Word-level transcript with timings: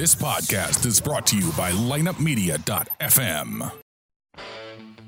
This 0.00 0.14
podcast 0.14 0.86
is 0.86 0.98
brought 0.98 1.26
to 1.26 1.36
you 1.36 1.52
by 1.58 1.72
lineupmedia.fm. 1.72 3.70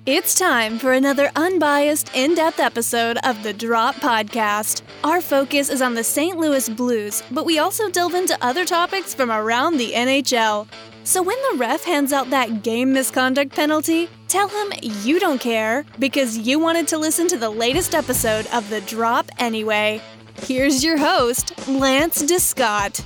It's 0.04 0.34
time 0.34 0.78
for 0.78 0.92
another 0.92 1.30
unbiased, 1.34 2.10
in 2.14 2.34
depth 2.34 2.60
episode 2.60 3.16
of 3.24 3.42
the 3.42 3.54
Drop 3.54 3.94
Podcast. 3.94 4.82
Our 5.02 5.22
focus 5.22 5.70
is 5.70 5.80
on 5.80 5.94
the 5.94 6.04
St. 6.04 6.36
Louis 6.36 6.68
Blues, 6.68 7.22
but 7.30 7.46
we 7.46 7.58
also 7.58 7.88
delve 7.88 8.12
into 8.12 8.36
other 8.44 8.66
topics 8.66 9.14
from 9.14 9.30
around 9.32 9.78
the 9.78 9.92
NHL. 9.92 10.68
So 11.04 11.22
when 11.22 11.38
the 11.50 11.56
ref 11.56 11.84
hands 11.84 12.12
out 12.12 12.28
that 12.28 12.62
game 12.62 12.92
misconduct 12.92 13.56
penalty, 13.56 14.10
tell 14.28 14.48
him 14.48 14.74
you 14.82 15.18
don't 15.18 15.40
care 15.40 15.86
because 16.00 16.36
you 16.36 16.58
wanted 16.58 16.86
to 16.88 16.98
listen 16.98 17.28
to 17.28 17.38
the 17.38 17.48
latest 17.48 17.94
episode 17.94 18.46
of 18.48 18.68
The 18.68 18.82
Drop 18.82 19.30
anyway. 19.38 20.02
Here's 20.42 20.84
your 20.84 20.98
host, 20.98 21.66
Lance 21.66 22.22
Descott. 22.22 23.02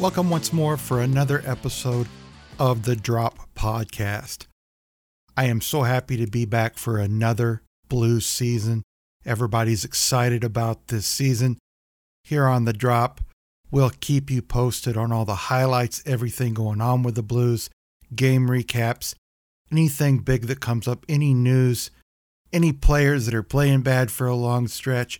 Welcome 0.00 0.30
once 0.30 0.50
more 0.50 0.78
for 0.78 1.02
another 1.02 1.42
episode 1.44 2.06
of 2.58 2.84
the 2.84 2.96
Drop 2.96 3.50
Podcast. 3.54 4.46
I 5.36 5.44
am 5.44 5.60
so 5.60 5.82
happy 5.82 6.16
to 6.16 6.26
be 6.26 6.46
back 6.46 6.78
for 6.78 6.96
another 6.96 7.60
Blues 7.86 8.24
season. 8.24 8.82
Everybody's 9.26 9.84
excited 9.84 10.42
about 10.42 10.88
this 10.88 11.04
season. 11.04 11.58
Here 12.24 12.46
on 12.46 12.64
the 12.64 12.72
Drop, 12.72 13.20
we'll 13.70 13.90
keep 13.90 14.30
you 14.30 14.40
posted 14.40 14.96
on 14.96 15.12
all 15.12 15.26
the 15.26 15.34
highlights, 15.34 16.02
everything 16.06 16.54
going 16.54 16.80
on 16.80 17.02
with 17.02 17.14
the 17.14 17.22
Blues, 17.22 17.68
game 18.16 18.48
recaps, 18.48 19.14
anything 19.70 20.20
big 20.20 20.46
that 20.46 20.60
comes 20.60 20.88
up, 20.88 21.04
any 21.10 21.34
news, 21.34 21.90
any 22.54 22.72
players 22.72 23.26
that 23.26 23.34
are 23.34 23.42
playing 23.42 23.82
bad 23.82 24.10
for 24.10 24.26
a 24.26 24.34
long 24.34 24.66
stretch, 24.66 25.18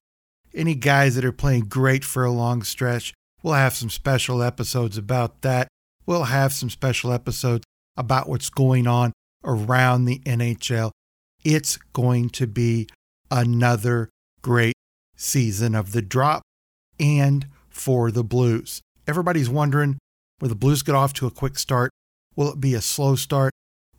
any 0.55 0.75
guys 0.75 1.17
that 1.17 1.25
are 1.27 1.33
playing 1.33 1.67
great 1.67 2.03
for 2.03 2.25
a 2.25 2.31
long 2.31 2.63
stretch. 2.63 3.13
We'll 3.43 3.55
have 3.55 3.75
some 3.75 3.91
special 3.91 4.43
episodes 4.43 4.99
about 4.99 5.43
that. 5.43 5.69
We'll 6.07 6.25
have 6.25 6.53
some 6.53 6.71
special 6.71 7.13
episodes 7.13 7.65
about 7.97 8.29
what's 8.29 8.51
going 8.51 8.87
on 8.87 9.13
around 9.45 10.05
the 10.05 10.19
NHL. 10.21 10.91
It's 11.45 11.79
going 11.93 12.31
to 12.31 12.47
be 12.47 12.89
another 13.31 14.11
great 14.43 14.75
season 15.17 15.75
of 15.75 15.93
the 15.93 16.03
drop 16.03 16.43
and 16.99 17.47
for 17.69 18.11
the 18.11 18.25
Blues. 18.25 18.81
Everybody's 19.07 19.49
wondering 19.49 19.99
will 20.41 20.49
the 20.49 20.55
Blues 20.55 20.83
get 20.83 20.95
off 20.95 21.13
to 21.15 21.27
a 21.27 21.31
quick 21.31 21.59
start? 21.59 21.91
Will 22.37 22.53
it 22.53 22.61
be 22.61 22.75
a 22.75 22.81
slow 22.81 23.17
start? 23.17 23.53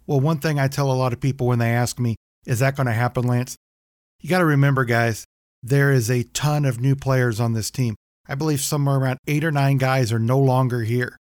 Well, 0.08 0.20
one 0.20 0.40
thing 0.40 0.60
I 0.60 0.68
tell 0.68 0.92
a 0.92 0.94
lot 0.94 1.14
of 1.14 1.20
people 1.20 1.48
when 1.48 1.60
they 1.60 1.70
ask 1.70 2.00
me, 2.00 2.16
is 2.46 2.60
that 2.60 2.76
going 2.76 2.88
to 2.88 2.94
happen, 2.94 3.26
Lance? 3.26 3.56
You 4.20 4.30
got 4.30 4.40
to 4.40 4.46
remember, 4.46 4.86
guys, 4.86 5.26
there 5.64 5.92
is 5.92 6.10
a 6.10 6.24
ton 6.24 6.66
of 6.66 6.80
new 6.80 6.96
players 6.96 7.40
on 7.40 7.54
this 7.54 7.70
team. 7.70 7.96
I 8.28 8.36
believe 8.36 8.62
somewhere 8.62 8.98
around 8.98 9.18
eight 9.28 9.44
or 9.44 9.52
nine 9.52 9.78
guys 9.78 10.12
are 10.12 10.20
no 10.20 10.40
longer 10.40 10.82
here. 10.82 11.18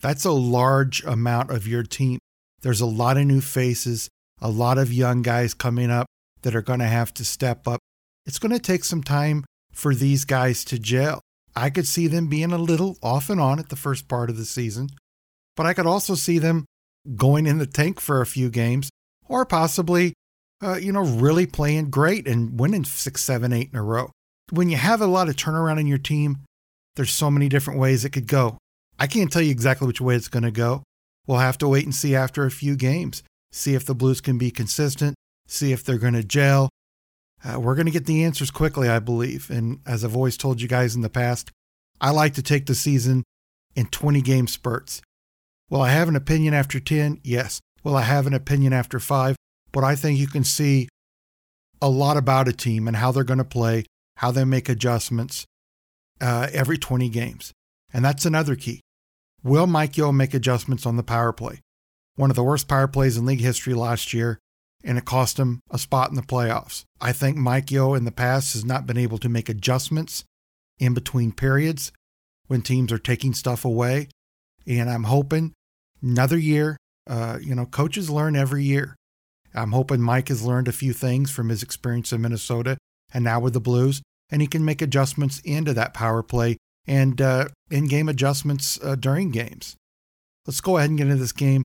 That's 0.00 0.24
a 0.24 0.32
large 0.32 1.02
amount 1.04 1.50
of 1.50 1.66
your 1.66 1.82
team. 1.82 2.18
There's 2.62 2.80
a 2.80 2.86
lot 2.86 3.16
of 3.16 3.26
new 3.26 3.40
faces, 3.40 4.08
a 4.40 4.50
lot 4.50 4.78
of 4.78 4.92
young 4.92 5.22
guys 5.22 5.54
coming 5.54 5.90
up 5.90 6.06
that 6.42 6.54
are 6.54 6.62
going 6.62 6.80
to 6.80 6.86
have 6.86 7.14
to 7.14 7.24
step 7.24 7.66
up. 7.68 7.80
It's 8.26 8.38
going 8.38 8.52
to 8.52 8.58
take 8.58 8.84
some 8.84 9.02
time 9.02 9.44
for 9.72 9.94
these 9.94 10.24
guys 10.24 10.64
to 10.66 10.78
gel. 10.78 11.20
I 11.56 11.70
could 11.70 11.86
see 11.86 12.08
them 12.08 12.28
being 12.28 12.52
a 12.52 12.58
little 12.58 12.98
off 13.02 13.30
and 13.30 13.40
on 13.40 13.58
at 13.58 13.68
the 13.68 13.76
first 13.76 14.08
part 14.08 14.28
of 14.28 14.36
the 14.36 14.44
season, 14.44 14.88
but 15.56 15.66
I 15.66 15.74
could 15.74 15.86
also 15.86 16.14
see 16.14 16.38
them 16.38 16.64
going 17.16 17.46
in 17.46 17.58
the 17.58 17.66
tank 17.66 18.00
for 18.00 18.20
a 18.20 18.26
few 18.26 18.50
games 18.50 18.90
or 19.28 19.46
possibly, 19.46 20.14
uh, 20.62 20.76
you 20.76 20.92
know, 20.92 21.04
really 21.04 21.46
playing 21.46 21.90
great 21.90 22.26
and 22.26 22.58
winning 22.58 22.84
six, 22.84 23.22
seven, 23.22 23.52
eight 23.52 23.70
in 23.72 23.78
a 23.78 23.82
row 23.82 24.10
when 24.50 24.68
you 24.68 24.76
have 24.76 25.00
a 25.00 25.06
lot 25.06 25.28
of 25.28 25.36
turnaround 25.36 25.80
in 25.80 25.86
your 25.86 25.98
team, 25.98 26.38
there's 26.96 27.10
so 27.10 27.30
many 27.30 27.48
different 27.48 27.80
ways 27.80 28.04
it 28.04 28.10
could 28.10 28.26
go. 28.26 28.58
I 28.98 29.06
can't 29.06 29.32
tell 29.32 29.42
you 29.42 29.50
exactly 29.50 29.86
which 29.86 30.00
way 30.00 30.14
it's 30.14 30.28
going 30.28 30.44
to 30.44 30.50
go. 30.50 30.82
We'll 31.26 31.38
have 31.38 31.58
to 31.58 31.68
wait 31.68 31.84
and 31.84 31.94
see 31.94 32.14
after 32.14 32.44
a 32.44 32.50
few 32.50 32.76
games, 32.76 33.22
see 33.50 33.74
if 33.74 33.84
the 33.84 33.94
Blues 33.94 34.20
can 34.20 34.38
be 34.38 34.50
consistent, 34.50 35.14
see 35.48 35.72
if 35.72 35.82
they're 35.82 35.98
going 35.98 36.14
to 36.14 36.22
gel. 36.22 36.68
Uh, 37.44 37.58
we're 37.58 37.74
going 37.74 37.86
to 37.86 37.92
get 37.92 38.06
the 38.06 38.24
answers 38.24 38.50
quickly, 38.50 38.88
I 38.88 38.98
believe. 38.98 39.50
And 39.50 39.80
as 39.86 40.04
I've 40.04 40.16
always 40.16 40.36
told 40.36 40.60
you 40.60 40.68
guys 40.68 40.94
in 40.94 41.02
the 41.02 41.10
past, 41.10 41.50
I 42.00 42.10
like 42.10 42.34
to 42.34 42.42
take 42.42 42.66
the 42.66 42.74
season 42.74 43.24
in 43.74 43.86
20 43.86 44.20
game 44.20 44.46
spurts. 44.46 45.02
Will 45.70 45.82
I 45.82 45.90
have 45.90 46.08
an 46.08 46.16
opinion 46.16 46.54
after 46.54 46.78
10? 46.78 47.20
Yes. 47.24 47.60
Will 47.82 47.96
I 47.96 48.02
have 48.02 48.26
an 48.26 48.34
opinion 48.34 48.72
after 48.72 49.00
five? 49.00 49.36
But 49.72 49.84
I 49.84 49.96
think 49.96 50.18
you 50.18 50.26
can 50.26 50.44
see 50.44 50.88
a 51.82 51.88
lot 51.88 52.16
about 52.16 52.48
a 52.48 52.52
team 52.52 52.86
and 52.86 52.96
how 52.96 53.12
they're 53.12 53.24
going 53.24 53.38
to 53.38 53.44
play 53.44 53.84
how 54.16 54.30
they 54.30 54.44
make 54.44 54.68
adjustments 54.68 55.46
uh, 56.20 56.48
every 56.52 56.78
20 56.78 57.08
games. 57.08 57.52
And 57.92 58.04
that's 58.04 58.24
another 58.24 58.56
key. 58.56 58.80
Will 59.42 59.66
Mike 59.66 59.96
Yeo 59.96 60.10
make 60.10 60.34
adjustments 60.34 60.86
on 60.86 60.96
the 60.96 61.02
power 61.02 61.32
play? 61.32 61.60
One 62.16 62.30
of 62.30 62.36
the 62.36 62.42
worst 62.42 62.68
power 62.68 62.88
plays 62.88 63.16
in 63.16 63.26
league 63.26 63.40
history 63.40 63.74
last 63.74 64.14
year, 64.14 64.38
and 64.82 64.96
it 64.96 65.04
cost 65.04 65.38
him 65.38 65.60
a 65.70 65.78
spot 65.78 66.10
in 66.10 66.16
the 66.16 66.22
playoffs. 66.22 66.84
I 67.00 67.12
think 67.12 67.36
Mike 67.36 67.70
Yeo 67.70 67.94
in 67.94 68.04
the 68.04 68.12
past 68.12 68.52
has 68.54 68.64
not 68.64 68.86
been 68.86 68.96
able 68.96 69.18
to 69.18 69.28
make 69.28 69.48
adjustments 69.48 70.24
in 70.78 70.94
between 70.94 71.32
periods 71.32 71.92
when 72.46 72.62
teams 72.62 72.92
are 72.92 72.98
taking 72.98 73.34
stuff 73.34 73.64
away. 73.64 74.08
And 74.66 74.88
I'm 74.88 75.04
hoping 75.04 75.52
another 76.02 76.38
year, 76.38 76.76
uh, 77.08 77.38
you 77.40 77.54
know, 77.54 77.66
coaches 77.66 78.10
learn 78.10 78.36
every 78.36 78.64
year. 78.64 78.96
I'm 79.54 79.72
hoping 79.72 80.00
Mike 80.00 80.28
has 80.28 80.42
learned 80.42 80.68
a 80.68 80.72
few 80.72 80.92
things 80.92 81.30
from 81.30 81.48
his 81.48 81.62
experience 81.62 82.12
in 82.12 82.22
Minnesota 82.22 82.76
and 83.14 83.24
now 83.24 83.40
with 83.40 83.54
the 83.54 83.60
Blues, 83.60 84.02
and 84.30 84.42
he 84.42 84.48
can 84.48 84.64
make 84.64 84.82
adjustments 84.82 85.40
into 85.44 85.72
that 85.72 85.94
power 85.94 86.22
play 86.22 86.56
and 86.86 87.20
uh, 87.20 87.46
in 87.70 87.86
game 87.86 88.08
adjustments 88.08 88.78
uh, 88.82 88.96
during 88.96 89.30
games. 89.30 89.76
Let's 90.46 90.60
go 90.60 90.76
ahead 90.76 90.90
and 90.90 90.98
get 90.98 91.06
into 91.06 91.20
this 91.20 91.32
game. 91.32 91.62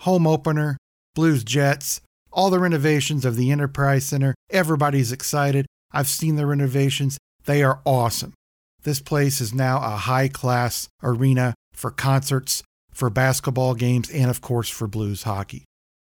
Home 0.00 0.26
opener, 0.26 0.76
Blues 1.14 1.44
Jets, 1.44 2.00
all 2.32 2.50
the 2.50 2.58
renovations 2.58 3.24
of 3.24 3.36
the 3.36 3.50
Enterprise 3.50 4.04
Center. 4.04 4.34
Everybody's 4.50 5.12
excited. 5.12 5.66
I've 5.92 6.08
seen 6.08 6.36
the 6.36 6.46
renovations, 6.46 7.16
they 7.46 7.62
are 7.62 7.80
awesome. 7.86 8.34
This 8.82 9.00
place 9.00 9.40
is 9.40 9.54
now 9.54 9.78
a 9.78 9.96
high 9.96 10.28
class 10.28 10.88
arena 11.02 11.54
for 11.72 11.90
concerts, 11.90 12.62
for 12.92 13.08
basketball 13.08 13.74
games, 13.74 14.10
and 14.10 14.28
of 14.28 14.40
course 14.40 14.68
for 14.68 14.86
Blues 14.86 15.22
hockey. 15.22 15.64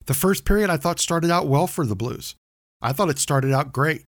The 0.06 0.14
first 0.14 0.46
period 0.46 0.70
I 0.70 0.78
thought 0.78 1.00
started 1.00 1.32
out 1.32 1.48
well 1.48 1.68
for 1.68 1.86
the 1.86 1.96
Blues. 1.96 2.36
I 2.82 2.92
thought 2.92 3.10
it 3.10 3.20
started 3.20 3.54
out 3.54 3.72
great 3.72 4.04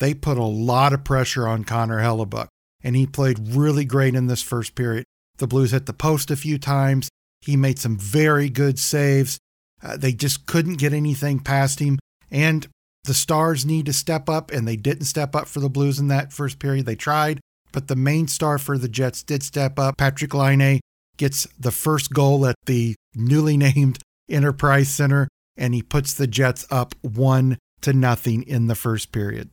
they 0.00 0.14
put 0.14 0.38
a 0.38 0.42
lot 0.42 0.92
of 0.92 1.04
pressure 1.04 1.46
on 1.46 1.64
Connor 1.64 2.00
Hellebuyck, 2.00 2.48
and 2.82 2.96
he 2.96 3.06
played 3.06 3.54
really 3.54 3.84
great 3.84 4.14
in 4.14 4.26
this 4.26 4.42
first 4.42 4.74
period. 4.74 5.04
The 5.36 5.46
Blues 5.46 5.70
hit 5.70 5.86
the 5.86 5.92
post 5.92 6.30
a 6.30 6.36
few 6.36 6.58
times. 6.58 7.08
He 7.40 7.56
made 7.56 7.78
some 7.78 7.96
very 7.96 8.50
good 8.50 8.78
saves. 8.78 9.38
Uh, 9.82 9.96
they 9.96 10.12
just 10.12 10.46
couldn't 10.46 10.78
get 10.78 10.92
anything 10.92 11.38
past 11.40 11.78
him. 11.78 11.98
And 12.30 12.66
the 13.04 13.14
Stars 13.14 13.64
need 13.64 13.86
to 13.86 13.92
step 13.92 14.28
up, 14.28 14.50
and 14.50 14.66
they 14.66 14.76
didn't 14.76 15.06
step 15.06 15.34
up 15.36 15.48
for 15.48 15.60
the 15.60 15.70
Blues 15.70 15.98
in 15.98 16.08
that 16.08 16.32
first 16.32 16.58
period. 16.58 16.86
They 16.86 16.96
tried, 16.96 17.40
but 17.72 17.88
the 17.88 17.96
main 17.96 18.28
star 18.28 18.58
for 18.58 18.76
the 18.76 18.88
Jets 18.88 19.22
did 19.22 19.42
step 19.42 19.78
up. 19.78 19.96
Patrik 19.96 20.34
Laine 20.34 20.80
gets 21.16 21.46
the 21.58 21.70
first 21.70 22.12
goal 22.12 22.46
at 22.46 22.56
the 22.66 22.94
newly 23.14 23.56
named 23.58 23.98
Enterprise 24.28 24.88
Center, 24.88 25.28
and 25.56 25.74
he 25.74 25.82
puts 25.82 26.14
the 26.14 26.26
Jets 26.26 26.66
up 26.70 26.94
one 27.02 27.58
to 27.82 27.92
nothing 27.92 28.42
in 28.42 28.66
the 28.66 28.74
first 28.74 29.12
period. 29.12 29.50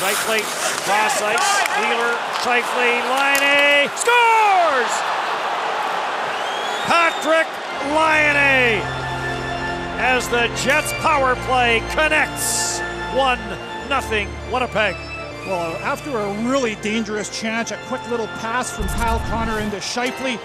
Scheifele, 0.00 0.40
cross 0.86 1.20
ice, 1.20 1.50
Wheeler, 1.76 2.16
Scheifele, 2.40 3.04
Laine, 3.12 3.90
scores! 3.96 4.92
Patrik 6.88 7.46
Laine 7.94 8.80
as 10.00 10.26
the 10.30 10.48
Jets 10.64 10.94
power 11.04 11.36
play 11.44 11.80
connects 11.90 12.80
1 13.14 13.38
nothing 13.90 14.26
Winnipeg. 14.50 14.96
Well, 15.46 15.76
after 15.84 16.16
a 16.16 16.32
really 16.48 16.76
dangerous 16.76 17.28
chance, 17.38 17.70
a 17.70 17.76
quick 17.84 18.00
little 18.08 18.28
pass 18.40 18.74
from 18.74 18.86
Kyle 18.88 19.20
Connor 19.28 19.60
into 19.60 19.76
Scheifele, 19.76 20.40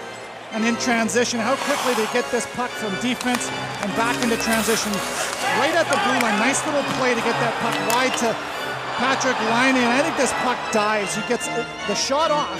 and 0.52 0.66
in 0.66 0.76
transition, 0.76 1.40
how 1.40 1.56
quickly 1.56 1.94
they 1.94 2.12
get 2.12 2.30
this 2.30 2.46
puck 2.54 2.68
from 2.68 2.92
defense 3.00 3.48
and 3.80 3.90
back 3.96 4.22
into 4.22 4.36
transition. 4.36 4.92
Right 5.56 5.72
at 5.74 5.88
the 5.88 5.96
blue 6.04 6.20
line, 6.20 6.38
nice 6.40 6.64
little 6.66 6.84
play 7.00 7.14
to 7.14 7.20
get 7.22 7.40
that 7.40 7.54
puck 7.62 7.94
wide 7.94 8.14
to 8.18 8.55
Patrik 8.96 9.38
Laine, 9.50 9.76
and 9.76 9.92
I 9.92 10.02
think 10.02 10.16
this 10.16 10.32
puck 10.32 10.58
dives. 10.72 11.14
He 11.14 11.20
gets 11.28 11.46
the 11.48 11.94
shot 11.94 12.30
off 12.30 12.58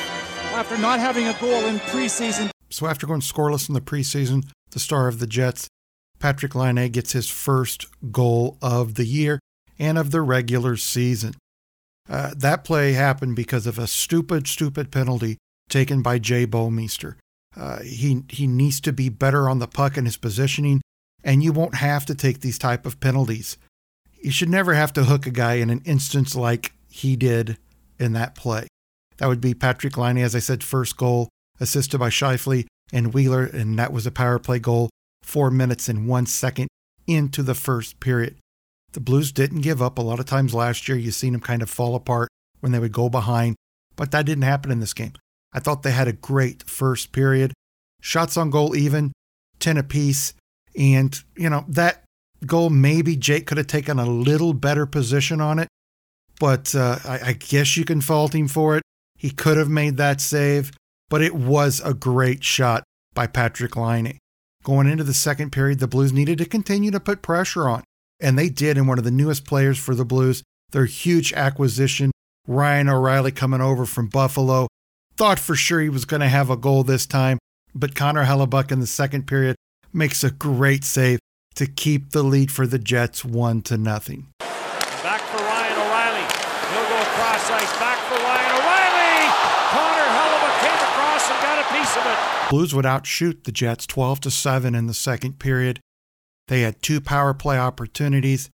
after 0.53 0.77
not 0.77 1.01
having 1.01 1.27
a 1.29 1.33
goal 1.41 1.65
in 1.65 1.79
preseason. 1.79 2.51
So 2.69 2.87
after 2.87 3.07
going 3.07 3.23
scoreless 3.23 3.71
in 3.71 3.75
the 3.75 3.81
preseason, 3.81 4.47
the 4.73 4.79
star 4.79 5.09
of 5.09 5.19
the 5.19 5.27
Jets, 5.27 5.67
Patrik 6.21 6.55
Laine 6.55 6.91
gets 6.93 7.13
his 7.13 7.31
first 7.31 7.87
goal 8.13 8.59
of 8.61 8.97
the 8.97 9.07
year 9.07 9.41
and 9.79 9.97
of 9.97 10.11
the 10.11 10.21
regular 10.21 10.77
season. 10.77 11.35
Uh, 12.07 12.35
that 12.37 12.65
play 12.65 12.93
happened 12.93 13.35
because 13.35 13.67
of 13.67 13.79
a 13.79 13.87
stupid, 13.87 14.47
stupid 14.47 14.91
penalty 14.91 15.39
taken 15.71 16.03
by 16.03 16.19
Jay 16.19 16.47
Bouwmeester. 16.47 17.17
Uh, 17.57 17.81
he 17.83 18.25
he 18.29 18.47
needs 18.47 18.79
to 18.83 18.93
be 18.93 19.09
better 19.09 19.49
on 19.49 19.59
the 19.59 19.67
puck 19.67 19.97
and 19.97 20.07
his 20.07 20.19
positioning, 20.19 20.83
and 21.25 21.43
you 21.43 21.53
won't 21.53 21.77
have 21.77 22.05
to 22.05 22.15
take 22.15 22.41
these 22.41 22.59
type 22.59 22.85
of 22.85 23.01
penalties 23.01 23.57
you 24.27 24.33
should 24.33 24.49
never 24.49 24.75
have 24.75 24.93
to 24.93 25.05
hook 25.05 25.25
a 25.25 25.31
guy 25.31 25.55
in 25.55 25.71
an 25.71 25.81
instance 25.85 26.35
like 26.35 26.73
he 26.91 27.15
did 27.15 27.59
in 28.01 28.13
that 28.15 28.35
play. 28.35 28.67
That 29.19 29.29
would 29.29 29.41
be 29.41 29.55
Patrik 29.55 29.97
Laine, 29.97 30.19
as 30.19 30.35
I 30.35 30.41
said, 30.41 30.65
first 30.65 30.97
goal, 30.97 31.29
assisted 31.61 31.99
by 31.99 32.09
Scheifele 32.09 32.67
and 32.93 33.15
Wheeler, 33.15 33.45
and 33.45 33.79
that 33.79 33.93
was 33.93 34.05
a 34.05 34.11
power 34.11 34.41
play 34.41 34.59
goal, 34.59 34.91
four 35.23 35.49
minutes 35.49 35.89
and 35.89 36.09
one 36.09 36.27
second 36.27 36.67
into 37.07 37.45
the 37.45 37.55
first 37.55 38.01
period. 38.01 38.35
The 38.95 39.01
Blues 39.01 39.31
didn't 39.31 39.61
give 39.61 39.81
up. 39.81 39.97
A 39.97 40.03
lot 40.03 40.19
of 40.19 40.27
times 40.27 40.53
last 40.53 40.89
year, 40.89 40.99
you've 40.99 41.15
seen 41.15 41.33
them 41.33 41.41
kind 41.41 41.63
of 41.63 41.71
fall 41.71 41.95
apart 41.95 42.29
when 42.59 42.73
they 42.73 42.81
would 42.81 42.91
go 42.91 43.09
behind, 43.09 43.55
but 43.95 44.11
that 44.11 44.27
didn't 44.27 44.43
happen 44.43 44.73
in 44.73 44.81
this 44.81 44.93
game. 44.93 45.13
I 45.53 45.61
thought 45.61 45.85
they 45.85 45.93
had 45.93 46.09
a 46.09 46.13
great 46.13 46.65
first 46.65 47.13
period. 47.13 47.53
Shots 48.03 48.37
on 48.37 48.51
goal 48.51 48.75
even, 48.75 49.13
10 49.61 49.77
apiece. 49.77 50.35
And, 50.77 51.17
you 51.37 51.49
know, 51.49 51.65
that 51.69 52.03
goal, 52.47 52.71
maybe 52.71 53.17
Jake 53.17 53.47
could 53.47 53.59
have 53.59 53.67
taken 53.67 53.99
a 53.99 54.07
little 54.07 54.55
better 54.55 54.87
position 54.87 55.41
on 55.41 55.59
it, 55.59 55.69
but 56.41 56.75
uh, 56.75 56.99
I, 57.05 57.21
I 57.27 57.33
guess 57.35 57.77
you 57.77 57.85
can 57.85 58.01
fault 58.01 58.35
him 58.35 58.49
for 58.49 58.77
it. 58.77 58.83
He 59.19 59.31
could 59.31 59.57
have 59.57 59.69
made 59.69 59.97
that 59.97 60.21
save, 60.21 60.73
but 61.09 61.23
it 61.23 61.35
was 61.35 61.81
a 61.85 61.95
great 61.95 62.45
shot 62.45 62.85
by 63.15 63.27
Patrik 63.27 63.77
Laine. 63.77 64.19
Going 64.63 64.89
into 64.89 65.05
the 65.05 65.15
second 65.15 65.53
period, 65.53 65.79
the 65.79 65.87
Blues 65.87 66.13
needed 66.13 66.39
to 66.39 66.45
continue 66.45 66.91
to 66.91 67.01
put 67.01 67.23
pressure 67.23 67.69
on, 67.69 67.85
and 68.21 68.39
they 68.39 68.49
did 68.49 68.77
in 68.77 68.87
one 68.87 68.99
of 68.99 69.05
the 69.05 69.11
newest 69.11 69.45
players 69.45 69.79
for 69.79 69.95
the 69.95 70.05
Blues, 70.05 70.43
their 70.71 70.87
huge 70.87 71.33
acquisition, 71.33 72.11
Ryan 72.47 72.89
O'Reilly 72.89 73.33
coming 73.33 73.61
over 73.61 73.87
from 73.87 74.09
Buffalo. 74.09 74.69
Thought 75.17 75.39
for 75.39 75.55
sure 75.55 75.81
he 75.81 75.89
was 75.89 76.05
going 76.05 76.21
to 76.21 76.29
have 76.29 76.51
a 76.51 76.57
goal 76.57 76.83
this 76.83 77.07
time, 77.07 77.39
but 77.75 77.95
Connor 77.95 78.25
Hellebuyck 78.25 78.71
in 78.71 78.81
the 78.81 78.87
second 78.87 79.27
period 79.27 79.57
makes 79.93 80.23
a 80.23 80.31
great 80.31 80.85
save 80.85 81.19
to 81.57 81.67
keep 81.67 82.11
the 82.11 82.23
lead 82.23 82.51
for 82.51 82.67
the 82.67 82.79
Jets 82.79 83.25
one 83.25 83.63
to 83.63 83.77
nothing. 83.77 84.29
Back 84.39 85.21
for 85.23 85.39
Ryan 85.39 85.73
O'Reilly. 85.81 86.27
He'll 86.73 86.89
go 86.89 87.05
cross 87.17 87.51
ice. 87.51 87.79
Back 87.79 87.99
for 88.09 88.15
Ryan 88.15 88.53
O'Reilly. 88.57 89.29
Connor 89.73 90.09
Hellebuyck 90.17 90.57
came 90.61 90.81
across 90.89 91.31
and 91.31 91.43
got 91.43 91.59
a 91.59 91.75
piece 91.75 91.97
of 91.97 92.07
it. 92.07 92.51
Blues 92.51 92.75
would 92.75 92.87
outshoot 92.87 93.45
the 93.45 93.53
Jets 93.53 93.87
12 93.87 94.21
to 94.21 94.31
7 94.31 94.75
in 94.75 94.87
the 94.87 94.95
second 94.95 95.39
period. 95.39 95.81
They 96.49 96.61
had 96.61 96.81
two 96.81 97.01
power 97.01 97.35
play 97.35 97.59
opportunities. 97.59 98.51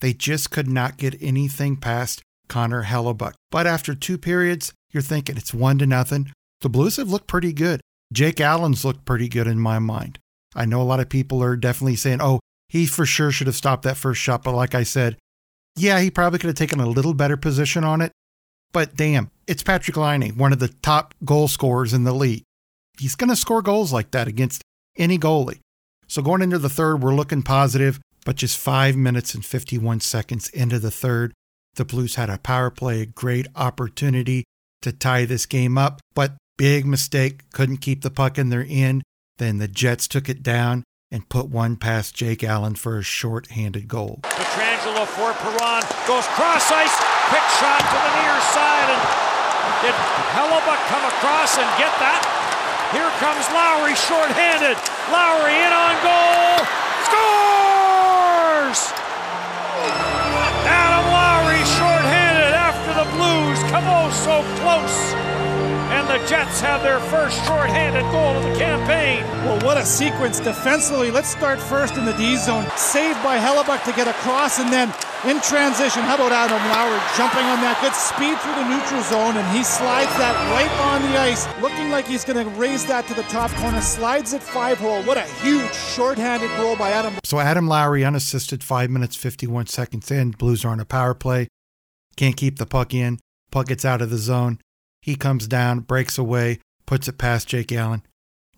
They 0.00 0.12
just 0.12 0.50
could 0.50 0.68
not 0.68 0.98
get 0.98 1.22
anything 1.22 1.76
past 1.76 2.22
Connor 2.48 2.84
Hellebuyck. 2.84 3.34
But 3.50 3.66
after 3.66 3.94
two 3.94 4.18
periods, 4.18 4.72
you're 4.90 5.02
thinking 5.02 5.36
it's 5.36 5.54
one 5.54 5.78
to 5.78 5.86
nothing. 5.86 6.32
The 6.60 6.68
Blues 6.68 6.96
have 6.96 7.10
looked 7.10 7.28
pretty 7.28 7.52
good. 7.52 7.80
Jake 8.12 8.40
Allen's 8.40 8.84
looked 8.84 9.04
pretty 9.04 9.28
good 9.28 9.46
in 9.46 9.58
my 9.58 9.78
mind. 9.78 10.18
I 10.54 10.64
know 10.64 10.82
a 10.82 10.84
lot 10.84 11.00
of 11.00 11.08
people 11.08 11.42
are 11.42 11.56
definitely 11.56 11.96
saying, 11.96 12.20
oh, 12.20 12.40
he 12.68 12.86
for 12.86 13.06
sure 13.06 13.30
should 13.30 13.46
have 13.46 13.56
stopped 13.56 13.82
that 13.84 13.96
first 13.96 14.20
shot. 14.20 14.42
But 14.42 14.54
like 14.54 14.74
I 14.74 14.82
said, 14.82 15.16
yeah, 15.76 16.00
he 16.00 16.10
probably 16.10 16.38
could 16.38 16.48
have 16.48 16.56
taken 16.56 16.80
a 16.80 16.86
little 16.86 17.14
better 17.14 17.36
position 17.36 17.84
on 17.84 18.00
it. 18.00 18.12
But 18.72 18.96
damn, 18.96 19.30
it's 19.46 19.62
Patrik 19.62 19.96
Laine, 19.96 20.36
one 20.36 20.52
of 20.52 20.60
the 20.60 20.68
top 20.68 21.14
goal 21.24 21.48
scorers 21.48 21.92
in 21.92 22.04
the 22.04 22.12
league. 22.12 22.44
He's 22.98 23.16
going 23.16 23.30
to 23.30 23.36
score 23.36 23.62
goals 23.62 23.92
like 23.92 24.12
that 24.12 24.28
against 24.28 24.62
any 24.96 25.18
goalie. 25.18 25.60
So 26.06 26.22
going 26.22 26.42
into 26.42 26.58
the 26.58 26.68
third, 26.68 27.02
we're 27.02 27.14
looking 27.14 27.42
positive, 27.42 28.00
but 28.24 28.36
just 28.36 28.58
five 28.58 28.96
minutes 28.96 29.34
and 29.34 29.44
51 29.44 30.00
seconds 30.00 30.48
into 30.50 30.78
the 30.78 30.90
third, 30.90 31.32
the 31.76 31.84
Blues 31.84 32.16
had 32.16 32.30
a 32.30 32.38
power 32.38 32.70
play, 32.70 33.02
a 33.02 33.06
great 33.06 33.46
opportunity 33.56 34.44
to 34.82 34.92
tie 34.92 35.24
this 35.24 35.46
game 35.46 35.78
up, 35.78 36.00
but 36.14 36.34
big 36.56 36.86
mistake, 36.86 37.50
couldn't 37.52 37.78
keep 37.78 38.02
the 38.02 38.10
puck 38.10 38.38
in 38.38 38.48
their 38.48 38.66
end. 38.68 39.02
Then 39.40 39.56
the 39.56 39.72
Jets 39.72 40.04
took 40.04 40.28
it 40.28 40.42
down 40.44 40.84
and 41.08 41.24
put 41.32 41.48
one 41.48 41.80
past 41.80 42.12
Jake 42.14 42.44
Allen 42.44 42.76
for 42.76 42.98
a 42.98 43.02
short-handed 43.02 43.88
goal. 43.88 44.20
Pietrangelo 44.20 45.08
for 45.16 45.32
Perron 45.32 45.80
goes 46.04 46.28
cross 46.36 46.68
ice, 46.68 46.92
quick 47.32 47.48
shot 47.56 47.80
to 47.80 47.98
the 48.04 48.12
near 48.20 48.36
side, 48.52 48.88
and 48.92 49.00
did 49.80 49.96
Hellebuyck 50.36 50.84
come 50.92 51.08
across 51.08 51.56
and 51.56 51.64
get 51.80 51.88
that? 52.04 52.20
Here 52.92 53.08
comes 53.16 53.48
Lowry 53.56 53.96
short-handed. 53.96 54.76
Lowry 55.08 55.56
in 55.56 55.72
on 55.72 55.96
goal, 56.04 56.60
scores! 57.08 58.92
Adam 60.68 61.08
Lowry 61.16 61.64
short-handed 61.80 62.52
after 62.52 62.92
the 62.92 63.08
Blues 63.16 63.56
come 63.72 63.88
oh 63.88 64.12
so 64.12 64.44
close 64.60 65.29
the 66.10 66.26
Jets 66.26 66.60
have 66.60 66.82
their 66.82 66.98
first 67.06 67.36
shorthanded 67.46 68.02
goal 68.10 68.34
of 68.34 68.42
the 68.42 68.58
campaign. 68.58 69.22
Well, 69.46 69.60
what 69.60 69.76
a 69.76 69.84
sequence 69.84 70.40
defensively. 70.40 71.12
Let's 71.12 71.28
start 71.28 71.60
first 71.60 71.94
in 71.94 72.04
the 72.04 72.12
D 72.14 72.36
zone. 72.36 72.66
Saved 72.76 73.22
by 73.22 73.38
Hellebuyck 73.38 73.84
to 73.84 73.92
get 73.92 74.08
across, 74.08 74.58
and 74.58 74.72
then 74.72 74.92
in 75.24 75.40
transition, 75.40 76.02
how 76.02 76.16
about 76.16 76.32
Adam 76.32 76.58
Lowry 76.66 76.98
jumping 77.16 77.44
on 77.46 77.60
that 77.60 77.78
good 77.80 77.94
speed 77.94 78.34
through 78.40 78.58
the 78.58 78.66
neutral 78.66 79.02
zone, 79.04 79.36
and 79.36 79.56
he 79.56 79.62
slides 79.62 80.10
that 80.18 80.34
right 80.50 80.70
on 80.90 81.00
the 81.02 81.16
ice, 81.16 81.46
looking 81.62 81.90
like 81.90 82.08
he's 82.08 82.24
going 82.24 82.44
to 82.44 82.50
raise 82.58 82.84
that 82.86 83.06
to 83.06 83.14
the 83.14 83.22
top 83.24 83.52
corner, 83.52 83.80
slides 83.80 84.32
it 84.32 84.42
five 84.42 84.78
hole. 84.78 85.04
What 85.04 85.16
a 85.16 85.22
huge 85.44 85.72
shorthanded 85.72 86.50
goal 86.56 86.74
by 86.74 86.90
Adam. 86.90 87.14
So 87.22 87.38
Adam 87.38 87.68
Lowry 87.68 88.04
unassisted, 88.04 88.64
five 88.64 88.90
minutes, 88.90 89.14
51 89.14 89.66
seconds 89.66 90.10
in. 90.10 90.32
Blues 90.32 90.64
are 90.64 90.72
on 90.72 90.80
a 90.80 90.84
power 90.84 91.14
play. 91.14 91.46
Can't 92.16 92.36
keep 92.36 92.58
the 92.58 92.66
puck 92.66 92.94
in. 92.94 93.20
Puck 93.52 93.68
gets 93.68 93.84
out 93.84 94.02
of 94.02 94.10
the 94.10 94.18
zone. 94.18 94.58
He 95.02 95.16
comes 95.16 95.46
down, 95.46 95.80
breaks 95.80 96.18
away, 96.18 96.60
puts 96.86 97.08
it 97.08 97.18
past 97.18 97.48
Jake 97.48 97.72
Allen. 97.72 98.02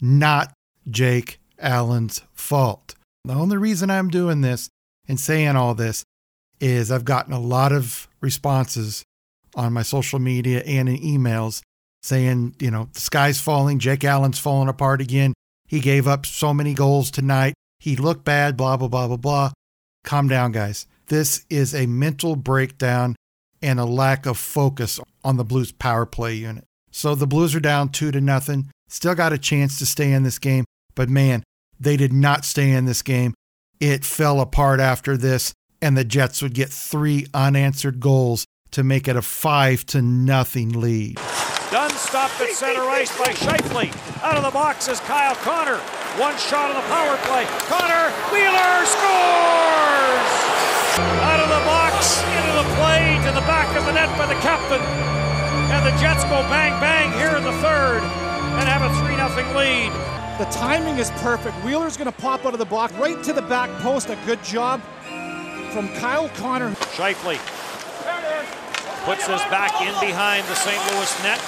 Not 0.00 0.52
Jake 0.90 1.38
Allen's 1.58 2.22
fault. 2.32 2.94
The 3.24 3.34
only 3.34 3.56
reason 3.56 3.90
I'm 3.90 4.08
doing 4.08 4.40
this 4.40 4.68
and 5.06 5.18
saying 5.20 5.54
all 5.54 5.74
this 5.74 6.04
is 6.60 6.90
I've 6.90 7.04
gotten 7.04 7.32
a 7.32 7.40
lot 7.40 7.72
of 7.72 8.08
responses 8.20 9.04
on 9.54 9.72
my 9.72 9.82
social 9.82 10.18
media 10.18 10.62
and 10.66 10.88
in 10.88 10.96
emails 10.96 11.62
saying, 12.02 12.56
you 12.58 12.70
know, 12.70 12.88
the 12.92 13.00
sky's 13.00 13.40
falling, 13.40 13.78
Jake 13.78 14.04
Allen's 14.04 14.38
falling 14.38 14.68
apart 14.68 15.00
again. 15.00 15.34
He 15.68 15.80
gave 15.80 16.08
up 16.08 16.26
so 16.26 16.52
many 16.52 16.74
goals 16.74 17.10
tonight. 17.10 17.54
He 17.78 17.96
looked 17.96 18.24
bad, 18.24 18.56
blah, 18.56 18.76
blah, 18.76 18.88
blah, 18.88 19.06
blah, 19.06 19.16
blah. 19.16 19.52
Calm 20.04 20.28
down, 20.28 20.52
guys. 20.52 20.86
This 21.06 21.44
is 21.48 21.74
a 21.74 21.86
mental 21.86 22.36
breakdown 22.36 23.16
and 23.60 23.78
a 23.78 23.84
lack 23.84 24.26
of 24.26 24.36
focus 24.36 24.98
on 25.24 25.36
the 25.36 25.44
Blues 25.44 25.72
power 25.72 26.06
play 26.06 26.34
unit. 26.34 26.64
So 26.90 27.14
the 27.14 27.26
Blues 27.26 27.54
are 27.54 27.60
down 27.60 27.88
two 27.88 28.10
to 28.10 28.20
nothing. 28.20 28.70
Still 28.88 29.14
got 29.14 29.32
a 29.32 29.38
chance 29.38 29.78
to 29.78 29.86
stay 29.86 30.12
in 30.12 30.22
this 30.22 30.38
game, 30.38 30.64
but 30.94 31.08
man, 31.08 31.42
they 31.80 31.96
did 31.96 32.12
not 32.12 32.44
stay 32.44 32.70
in 32.70 32.84
this 32.84 33.02
game. 33.02 33.34
It 33.80 34.04
fell 34.04 34.40
apart 34.40 34.78
after 34.78 35.16
this, 35.16 35.52
and 35.80 35.96
the 35.96 36.04
Jets 36.04 36.42
would 36.42 36.54
get 36.54 36.68
three 36.68 37.26
unanswered 37.34 37.98
goals 37.98 38.44
to 38.72 38.84
make 38.84 39.08
it 39.08 39.16
a 39.16 39.22
five 39.22 39.84
to 39.86 40.02
nothing 40.02 40.68
lead. 40.68 41.16
Dunn 41.70 41.90
stopped 41.90 42.40
at 42.40 42.50
center 42.50 42.82
ice 42.82 43.16
by 43.18 43.32
Scheifele. 43.32 44.22
Out 44.22 44.36
of 44.36 44.44
the 44.44 44.50
box 44.50 44.88
is 44.88 45.00
Kyle 45.00 45.34
Connor. 45.36 45.78
One 46.20 46.36
shot 46.36 46.70
on 46.70 46.76
the 46.76 46.88
power 46.88 47.16
play. 47.24 47.46
Connor 47.66 48.10
Wheeler 48.30 48.84
scores! 48.84 51.31
Out 52.62 52.68
the 52.68 52.70
box, 52.70 52.70
into 52.70 52.70
the 52.70 52.76
play, 52.76 53.18
to 53.26 53.32
the 53.34 53.46
back 53.46 53.76
of 53.76 53.84
the 53.86 53.92
net 53.92 54.18
by 54.18 54.26
the 54.26 54.38
captain. 54.40 54.80
And 55.72 55.86
the 55.86 55.90
Jets 56.00 56.24
go 56.24 56.42
bang 56.48 56.78
bang 56.80 57.10
here 57.18 57.36
in 57.36 57.44
the 57.44 57.52
third 57.60 58.02
and 58.02 58.68
have 58.68 58.82
a 58.82 58.90
3 59.00 59.16
0 59.16 59.56
lead. 59.56 59.92
The 60.38 60.44
timing 60.50 60.98
is 60.98 61.10
perfect. 61.22 61.56
Wheeler's 61.64 61.96
going 61.96 62.10
to 62.10 62.18
pop 62.20 62.44
out 62.46 62.52
of 62.52 62.58
the 62.58 62.66
box 62.66 62.92
right 62.94 63.22
to 63.24 63.32
the 63.32 63.42
back 63.42 63.70
post. 63.80 64.10
A 64.10 64.18
good 64.26 64.42
job 64.44 64.80
from 65.72 65.88
Kyle 65.94 66.28
Connor. 66.30 66.70
Scheifele 66.94 67.38
puts 69.04 69.26
this 69.26 69.42
back 69.50 69.72
in 69.82 69.94
behind 70.00 70.46
the 70.46 70.54
St. 70.54 70.78
Louis 70.92 71.22
net. 71.22 71.40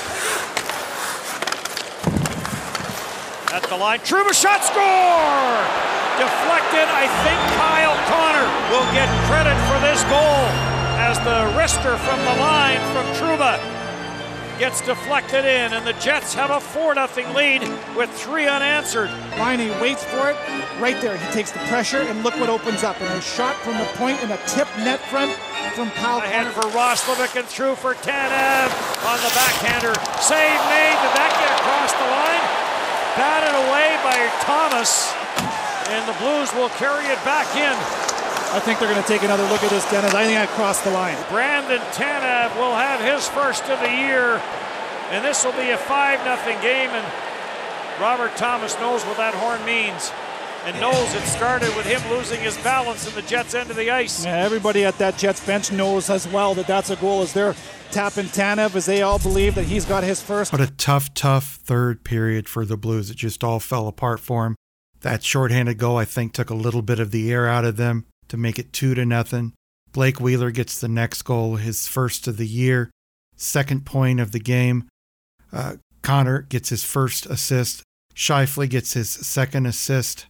At 3.55 3.63
the 3.69 3.77
line, 3.77 4.01
Trouba 4.01 4.35
shot 4.35 4.65
score! 4.65 5.63
Deflected, 6.19 6.89
I 6.91 7.07
think 7.23 7.39
Kyle 7.55 7.99
Connor 8.11 8.47
will 8.71 8.87
get 8.93 9.09
credit 9.29 9.55
for 9.71 9.79
this 9.87 10.03
goal 10.11 10.84
as 10.97 11.19
the 11.21 11.51
wrister 11.59 11.97
from 11.99 12.19
the 12.21 12.41
line 12.41 12.81
from 12.93 13.07
Trouba 13.17 13.59
gets 14.59 14.81
deflected 14.81 15.45
in, 15.45 15.73
and 15.73 15.87
the 15.87 15.93
Jets 15.95 16.35
have 16.35 16.51
a 16.51 16.61
4 16.61 16.95
0 16.95 17.35
lead 17.35 17.63
with 17.97 18.11
three 18.11 18.47
unanswered. 18.47 19.11
Laine 19.39 19.69
waits 19.81 20.05
for 20.05 20.31
it. 20.31 20.37
Right 20.79 21.01
there, 21.01 21.17
he 21.17 21.33
takes 21.33 21.51
the 21.51 21.59
pressure, 21.71 22.03
and 22.03 22.23
look 22.23 22.35
what 22.39 22.49
opens 22.49 22.85
up. 22.85 23.01
And 23.01 23.13
a 23.13 23.21
shot 23.21 23.57
from 23.57 23.79
the 23.79 23.85
point 23.99 24.23
and 24.23 24.31
a 24.31 24.39
tip 24.47 24.69
net 24.79 25.01
front 25.11 25.33
from 25.75 25.91
Kyle 25.93 26.19
Ahead 26.19 26.53
for 26.55 26.63
Roslovic 26.71 27.39
and 27.39 27.47
through 27.47 27.75
for 27.75 27.95
Tanev 27.95 28.71
on 29.03 29.19
the 29.19 29.33
backhander. 29.35 29.95
Save 30.23 30.61
made. 30.71 30.97
Did 31.03 31.15
that 31.19 31.33
get 31.35 31.51
across 31.59 31.93
the 31.99 32.07
line? 32.07 32.45
Batted 33.19 33.55
away 33.67 33.99
by 34.07 34.17
Thomas, 34.47 35.11
and 35.91 36.07
the 36.07 36.17
Blues 36.23 36.53
will 36.55 36.71
carry 36.79 37.07
it 37.07 37.19
back 37.25 37.51
in. 37.57 38.04
I 38.55 38.61
think 38.61 38.79
they're 38.79 38.89
going 38.89 39.03
to 39.03 39.09
take 39.09 39.25
another 39.25 39.43
look 39.49 39.65
at 39.65 39.71
this, 39.71 39.85
Dennis. 39.91 40.15
I 40.15 40.27
think 40.27 40.39
I 40.39 40.47
crossed 40.55 40.85
the 40.85 40.93
line. 40.93 41.17
Brandon 41.29 41.81
Tanev 41.91 42.55
will 42.55 42.73
have 42.73 43.01
his 43.01 43.27
first 43.27 43.65
of 43.65 43.81
the 43.81 43.91
year, 43.91 44.41
and 45.11 45.25
this 45.25 45.45
will 45.45 45.53
be 45.55 45.71
a 45.71 45.77
5 45.77 46.23
0 46.23 46.63
game, 46.63 46.91
and 46.91 47.05
Robert 48.01 48.37
Thomas 48.37 48.79
knows 48.79 49.03
what 49.07 49.17
that 49.17 49.35
horn 49.35 49.65
means. 49.65 50.13
and 50.65 50.81
knows 50.81 51.15
it 51.15 51.21
started 51.25 51.75
with 51.77 51.85
him 51.85 52.01
losing 52.09 52.41
his 52.41 52.57
balance 52.59 53.07
in 53.09 53.15
the 53.17 53.23
Jets' 53.23 53.55
end 53.55 53.71
of 53.71 53.77
the 53.77 53.91
ice. 53.91 54.25
Yeah, 54.25 54.37
everybody 54.37 54.85
at 54.85 54.97
that 54.99 55.19
Jets 55.19 55.45
bench 55.45 55.71
knows 55.73 56.09
as 56.09 56.27
well 56.29 56.55
that 56.55 56.67
that's 56.69 56.89
a 56.89 56.97
goal 56.97 57.23
as 57.23 57.33
they're 57.35 57.55
tapping 57.91 58.27
Tanev 58.27 58.75
as 58.77 58.87
they 58.87 59.03
all 59.03 59.19
believe 59.19 59.57
that 59.57 59.65
he's 59.65 59.85
got 59.85 60.05
his 60.05 60.23
first. 60.23 60.53
What 60.53 60.63
a 60.63 60.71
tough, 60.71 61.13
tough 61.13 61.57
third 61.57 62.03
period 62.03 62.49
for 62.49 62.65
the 62.65 62.79
Blues. 62.79 63.11
It 63.11 63.17
just 63.17 63.43
all 63.45 63.61
fell 63.61 63.89
apart 63.89 64.21
for 64.21 64.47
him. 64.47 64.57
That 65.01 65.23
shorthanded 65.23 65.77
goal, 65.77 65.99
I 65.99 66.07
think, 66.07 66.33
took 66.33 66.49
a 66.49 66.55
little 66.55 66.83
bit 66.83 67.01
of 67.01 67.11
the 67.11 67.31
air 67.31 67.47
out 67.47 67.67
of 67.67 67.77
them 67.77 68.07
to 68.29 68.37
make 68.37 68.59
it 68.59 68.73
two 68.73 68.95
to 68.95 69.05
nothing. 69.05 69.53
Blake 69.93 70.21
Wheeler 70.21 70.51
gets 70.51 70.81
the 70.81 70.89
next 70.89 71.23
goal, 71.23 71.57
his 71.57 71.87
first 71.87 72.27
of 72.27 72.37
the 72.37 72.47
year, 72.47 72.91
second 73.37 73.87
point 73.87 74.21
of 74.21 74.33
the 74.33 74.41
game. 74.41 74.89
Uh, 75.53 75.77
Connor 76.03 76.43
gets 76.43 76.69
his 76.69 76.85
first 76.85 77.27
assist. 77.27 77.83
Scheifele 78.15 78.69
gets 78.69 78.95
his 78.95 79.09
second 79.09 79.67
assist. 79.67 80.27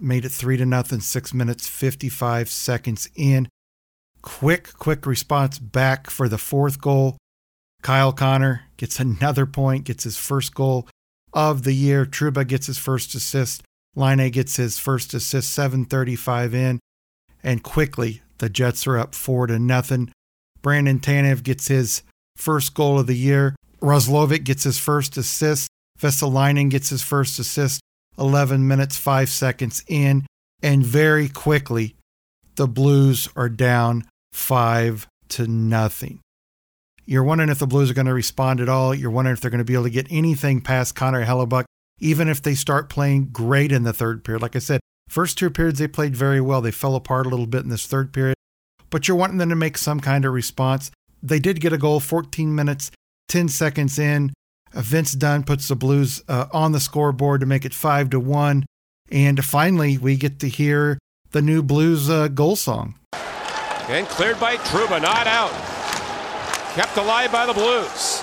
Made 0.00 0.24
it 0.24 0.30
three 0.30 0.56
to 0.56 0.64
nothing, 0.64 1.00
six 1.00 1.34
minutes, 1.34 1.66
55 1.66 2.48
seconds 2.48 3.10
in. 3.16 3.48
Quick, 4.22 4.72
quick 4.74 5.06
response 5.06 5.58
back 5.58 6.10
for 6.10 6.28
the 6.28 6.38
fourth 6.38 6.80
goal. 6.80 7.16
Kyle 7.82 8.12
Connor 8.12 8.62
gets 8.76 9.00
another 9.00 9.46
point, 9.46 9.84
gets 9.84 10.04
his 10.04 10.16
first 10.16 10.54
goal 10.54 10.88
of 11.32 11.62
the 11.62 11.72
year. 11.72 12.04
Trouba 12.04 12.46
gets 12.46 12.66
his 12.66 12.78
first 12.78 13.14
assist. 13.14 13.62
Laine 13.94 14.30
gets 14.30 14.56
his 14.56 14.78
first 14.78 15.14
assist, 15.14 15.50
735 15.50 16.54
in. 16.54 16.80
And 17.42 17.62
quickly, 17.62 18.22
the 18.38 18.48
Jets 18.48 18.86
are 18.86 18.98
up 18.98 19.14
four 19.14 19.46
to 19.46 19.58
nothing. 19.58 20.12
Brandon 20.62 20.98
Tanev 20.98 21.42
gets 21.42 21.68
his 21.68 22.02
first 22.36 22.74
goal 22.74 22.98
of 22.98 23.06
the 23.06 23.16
year. 23.16 23.54
Roslovic 23.80 24.44
gets 24.44 24.64
his 24.64 24.78
first 24.78 25.16
assist. 25.16 25.68
Vesalainen 26.00 26.70
gets 26.70 26.90
his 26.90 27.02
first 27.02 27.38
assist 27.38 27.80
11 28.18 28.66
minutes, 28.66 28.96
5 28.96 29.28
seconds 29.28 29.84
in. 29.88 30.26
And 30.62 30.84
very 30.84 31.28
quickly, 31.28 31.94
the 32.56 32.68
Blues 32.68 33.28
are 33.36 33.48
down 33.48 34.04
5 34.32 35.06
to 35.30 35.46
nothing. 35.46 36.20
You're 37.04 37.24
wondering 37.24 37.50
if 37.50 37.58
the 37.58 37.66
Blues 37.66 37.90
are 37.90 37.94
going 37.94 38.06
to 38.06 38.14
respond 38.14 38.60
at 38.60 38.68
all. 38.68 38.94
You're 38.94 39.10
wondering 39.10 39.34
if 39.34 39.40
they're 39.40 39.50
going 39.50 39.58
to 39.58 39.64
be 39.64 39.74
able 39.74 39.84
to 39.84 39.90
get 39.90 40.08
anything 40.10 40.60
past 40.60 40.94
Connor 40.94 41.24
Hellebuyck, 41.24 41.64
even 42.00 42.28
if 42.28 42.42
they 42.42 42.54
start 42.54 42.90
playing 42.90 43.28
great 43.32 43.72
in 43.72 43.84
the 43.84 43.92
third 43.92 44.24
period. 44.24 44.42
Like 44.42 44.56
I 44.56 44.58
said, 44.58 44.80
first 45.08 45.38
two 45.38 45.50
periods 45.50 45.78
they 45.78 45.88
played 45.88 46.14
very 46.14 46.40
well. 46.40 46.60
They 46.60 46.70
fell 46.70 46.94
apart 46.94 47.26
a 47.26 47.28
little 47.28 47.46
bit 47.46 47.64
in 47.64 47.70
this 47.70 47.86
third 47.86 48.12
period, 48.12 48.36
but 48.90 49.08
you're 49.08 49.16
wanting 49.16 49.38
them 49.38 49.48
to 49.48 49.56
make 49.56 49.76
some 49.78 50.00
kind 50.00 50.24
of 50.24 50.32
response. 50.32 50.90
They 51.22 51.38
did 51.38 51.60
get 51.60 51.72
a 51.72 51.78
goal 51.78 52.00
14 52.00 52.54
minutes, 52.54 52.90
10 53.28 53.48
seconds 53.48 53.98
in. 53.98 54.32
Uh, 54.74 54.82
Vince 54.82 55.12
Dunn 55.12 55.42
puts 55.44 55.68
the 55.68 55.76
Blues 55.76 56.22
uh, 56.28 56.46
on 56.52 56.72
the 56.72 56.80
scoreboard 56.80 57.40
to 57.40 57.46
make 57.46 57.64
it 57.64 57.74
5 57.74 58.10
to 58.10 58.20
1. 58.20 58.64
And 59.10 59.44
finally, 59.44 59.98
we 59.98 60.16
get 60.16 60.38
to 60.40 60.48
hear 60.48 60.98
the 61.30 61.42
new 61.42 61.62
Blues 61.62 62.08
uh, 62.10 62.28
goal 62.28 62.56
song. 62.56 62.94
And 63.88 64.06
cleared 64.06 64.38
by 64.38 64.56
Trouba, 64.56 65.00
not 65.00 65.26
out. 65.26 65.52
Kept 66.74 66.96
alive 66.96 67.32
by 67.32 67.46
the 67.46 67.54
Blues. 67.54 68.22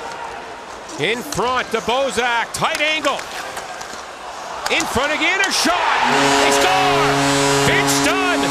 In 0.99 1.21
front 1.21 1.69
to 1.71 1.79
Bozak, 1.79 2.53
tight 2.53 2.79
angle. 2.79 3.19
In 4.71 4.81
front 4.81 5.13
again, 5.13 5.39
a 5.41 5.51
shot. 5.51 6.01
They 6.41 6.49
score. 6.49 7.05
Vince 7.69 8.03
Dunn 8.03 8.41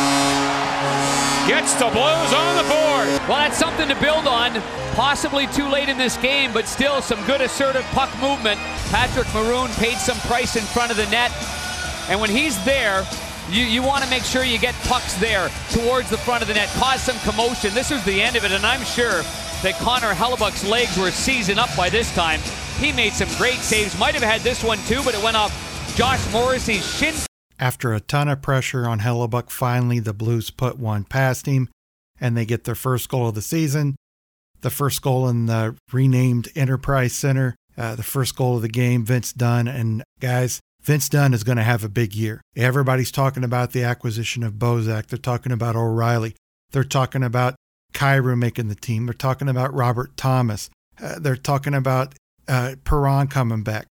gets 1.49 1.75
the 1.75 1.91
Blues 1.91 2.33
on 2.33 2.55
the 2.55 2.63
board. 2.71 3.09
Well, 3.29 3.39
that's 3.39 3.59
something 3.59 3.89
to 3.89 3.97
build 3.97 4.29
on. 4.29 4.53
Possibly 4.95 5.49
too 5.49 5.67
late 5.67 5.89
in 5.89 5.99
this 5.99 6.17
game, 6.19 6.53
but 6.53 6.69
still 6.69 7.03
some 7.03 7.19
good 7.27 7.41
assertive 7.41 7.83
puck 7.87 8.11
movement. 8.21 8.61
Patrick 8.91 9.27
Maroon 9.35 9.69
paid 9.73 9.97
some 9.97 10.17
price 10.19 10.55
in 10.55 10.63
front 10.63 10.93
of 10.93 10.97
the 10.97 11.07
net. 11.07 11.33
And 12.09 12.21
when 12.21 12.31
he's 12.31 12.65
there, 12.65 13.05
you, 13.51 13.65
you 13.65 13.83
want 13.83 14.05
to 14.05 14.11
make 14.11 14.23
sure 14.23 14.45
you 14.45 14.59
get 14.59 14.77
pucks 14.85 15.15
there 15.15 15.51
towards 15.73 16.11
the 16.11 16.19
front 16.19 16.43
of 16.43 16.49
the 16.49 16.55
net, 16.55 16.69
cause 16.77 17.03
some 17.03 17.19
commotion. 17.29 17.75
This 17.75 17.91
was 17.91 18.05
the 18.05 18.23
end 18.23 18.37
of 18.37 18.45
it, 18.45 18.53
and 18.53 18.65
I'm 18.65 18.85
sure 18.85 19.23
that 19.63 19.75
Connor 19.81 20.15
Hellebuyck's 20.15 20.65
legs 20.65 20.97
were 20.97 21.11
seasoned 21.11 21.59
up 21.59 21.75
by 21.77 21.89
this 21.89 22.15
time. 22.15 22.39
He 22.79 22.93
made 22.93 23.15
some 23.15 23.29
great 23.37 23.59
saves. 23.59 23.99
Might 23.99 24.15
have 24.15 24.23
had 24.23 24.43
this 24.43 24.63
one 24.63 24.79
too, 24.87 25.03
but 25.05 25.15
it 25.15 25.23
went 25.23 25.37
off 25.37 25.74
Josh 25.95 26.33
Morrissey's 26.33 26.85
shin. 26.97 27.15
After 27.61 27.95
a 27.95 28.01
ton 28.01 28.29
of 28.29 28.43
pressure 28.43 28.85
on 28.89 28.99
Hellebuyck, 28.99 29.49
finally 29.49 30.01
the 30.01 30.13
Blues 30.13 30.51
put 30.51 30.77
one 30.77 31.05
past 31.05 31.47
him, 31.47 31.69
and 32.21 32.37
they 32.37 32.45
get 32.45 32.65
their 32.65 32.75
first 32.75 33.09
goal 33.09 33.29
of 33.29 33.37
the 33.37 33.43
season. 33.43 33.95
The 34.63 34.71
first 34.71 35.03
goal 35.03 35.29
in 35.29 35.47
the 35.47 35.77
renamed 35.93 36.49
Enterprise 36.57 37.13
Center. 37.13 37.55
Uh, 37.79 37.95
the 37.95 38.03
first 38.03 38.35
goal 38.35 38.57
of 38.57 38.63
the 38.63 38.69
game, 38.69 39.05
Vince 39.05 39.33
Dunn. 39.33 39.69
And 39.69 40.03
guys, 40.19 40.59
Vince 40.83 41.09
Dunn 41.09 41.33
is 41.33 41.45
going 41.45 41.59
to 41.59 41.63
have 41.63 41.85
a 41.85 41.89
big 41.89 42.13
year. 42.15 42.41
Everybody's 42.57 43.13
talking 43.13 43.45
about 43.45 43.71
the 43.71 43.85
acquisition 43.85 44.43
of 44.43 44.55
Bozak. 44.55 45.07
They're 45.07 45.19
talking 45.19 45.53
about 45.53 45.77
O'Reilly. 45.77 46.35
They're 46.73 46.83
talking 46.83 47.23
about 47.23 47.55
Kyrou 47.93 48.37
making 48.37 48.67
the 48.67 48.75
team. 48.75 49.07
They're 49.07 49.15
talking 49.15 49.49
about 49.49 49.73
Robert 49.73 50.17
Thomas. 50.17 50.71
Uh, 51.01 51.21
they're 51.21 51.37
talking 51.37 51.75
about 51.75 52.15
uh, 52.49 52.75
Perron 52.85 53.29
coming 53.29 53.63
back. 53.63 53.87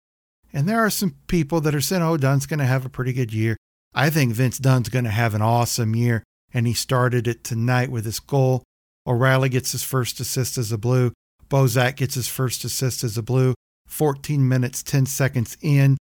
And 0.53 0.69
there 0.69 0.81
are 0.81 0.91
some 0.91 1.17
people 1.27 1.61
that 1.63 1.75
are 1.75 1.81
saying, 1.81 2.03
oh, 2.03 2.17
Dunn's 2.17 2.47
going 2.47 2.59
to 2.59 2.67
have 2.67 2.85
a 2.85 2.91
pretty 2.91 3.13
good 3.13 3.33
year. 3.33 3.57
I 3.95 4.11
think 4.11 4.33
Vince 4.33 4.59
Dunn's 4.59 4.89
going 4.89 5.05
to 5.05 5.11
have 5.11 5.35
an 5.35 5.43
awesome 5.43 5.97
year. 5.97 6.23
And 6.53 6.67
he 6.67 6.75
started 6.75 7.27
it 7.27 7.45
tonight 7.45 7.91
with 7.91 8.05
his 8.05 8.21
goal. 8.21 8.63
O'Reilly 9.07 9.49
gets 9.49 9.73
his 9.73 9.83
first 9.83 10.21
assist 10.21 10.59
as 10.59 10.71
a 10.71 10.79
blue. 10.79 11.13
Bozak 11.49 11.97
gets 11.97 12.15
his 12.15 12.29
first 12.29 12.65
assist 12.65 13.03
as 13.03 13.17
a 13.17 13.23
blue. 13.23 13.55
14 13.87 14.47
minutes, 14.47 14.83
10 14.83 15.07
seconds 15.07 15.57
in. 15.63 15.97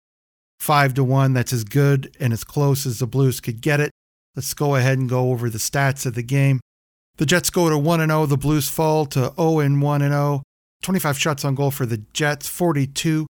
5 0.59 0.93
to 0.95 1.03
1. 1.03 1.33
That's 1.33 1.53
as 1.53 1.63
good 1.63 2.15
and 2.19 2.33
as 2.33 2.43
close 2.43 2.85
as 2.85 2.99
the 2.99 3.07
Blues 3.07 3.39
could 3.39 3.61
get 3.61 3.79
it. 3.79 3.91
Let's 4.35 4.53
go 4.53 4.75
ahead 4.75 4.97
and 4.97 5.09
go 5.09 5.31
over 5.31 5.49
the 5.49 5.57
stats 5.57 6.05
of 6.05 6.15
the 6.15 6.23
game. 6.23 6.59
The 7.17 7.25
Jets 7.25 7.49
go 7.49 7.69
to 7.69 7.77
1 7.77 8.07
0. 8.07 8.25
The 8.25 8.37
Blues 8.37 8.69
fall 8.69 9.05
to 9.07 9.33
0 9.35 9.59
and 9.59 9.81
1 9.81 10.01
0. 10.01 10.43
25 10.81 11.17
shots 11.17 11.45
on 11.45 11.55
goal 11.55 11.71
for 11.71 11.85
the 11.85 11.97
Jets, 12.13 12.47
42 12.47 13.25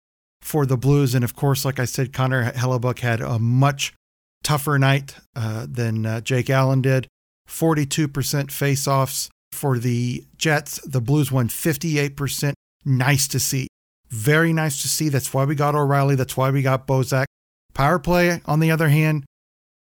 for 0.45 0.67
the 0.67 0.77
Blues. 0.77 1.15
And 1.15 1.25
of 1.25 1.35
course, 1.35 1.65
like 1.65 1.81
I 1.81 1.87
said, 1.87 2.13
Connor 2.13 2.53
Hellebuyck 2.53 2.99
had 2.99 3.23
a 3.23 3.39
much 3.39 3.95
tougher 4.43 4.79
night 4.79 5.17
uh, 5.35 5.67
than 5.69 6.05
uh, 6.05 6.21
Jake 6.21 6.51
Allen 6.51 6.83
did. 6.83 7.09
42% 7.49 8.51
face-offs 8.51 9.31
for 9.53 9.79
the 9.79 10.25
Jets. 10.37 10.81
The 10.85 11.01
Blues 11.01 11.33
won 11.33 11.49
58%. 11.49 12.53
Nice 12.85 13.27
to 13.29 13.41
see. 13.41 13.69
Very 14.11 14.53
nice 14.53 14.83
to 14.83 14.89
see. 14.89 15.09
That's 15.09 15.33
why 15.33 15.47
we 15.47 15.55
got 15.55 15.75
O'Reilly. 15.75 16.15
That's 16.15 16.37
why 16.37 16.51
we 16.51 16.61
got 16.61 16.87
Bozak. 16.87 17.25
Power 17.73 17.99
play, 17.99 18.43
on 18.45 18.61
the 18.61 18.71
other 18.71 18.89
hand, 18.91 19.25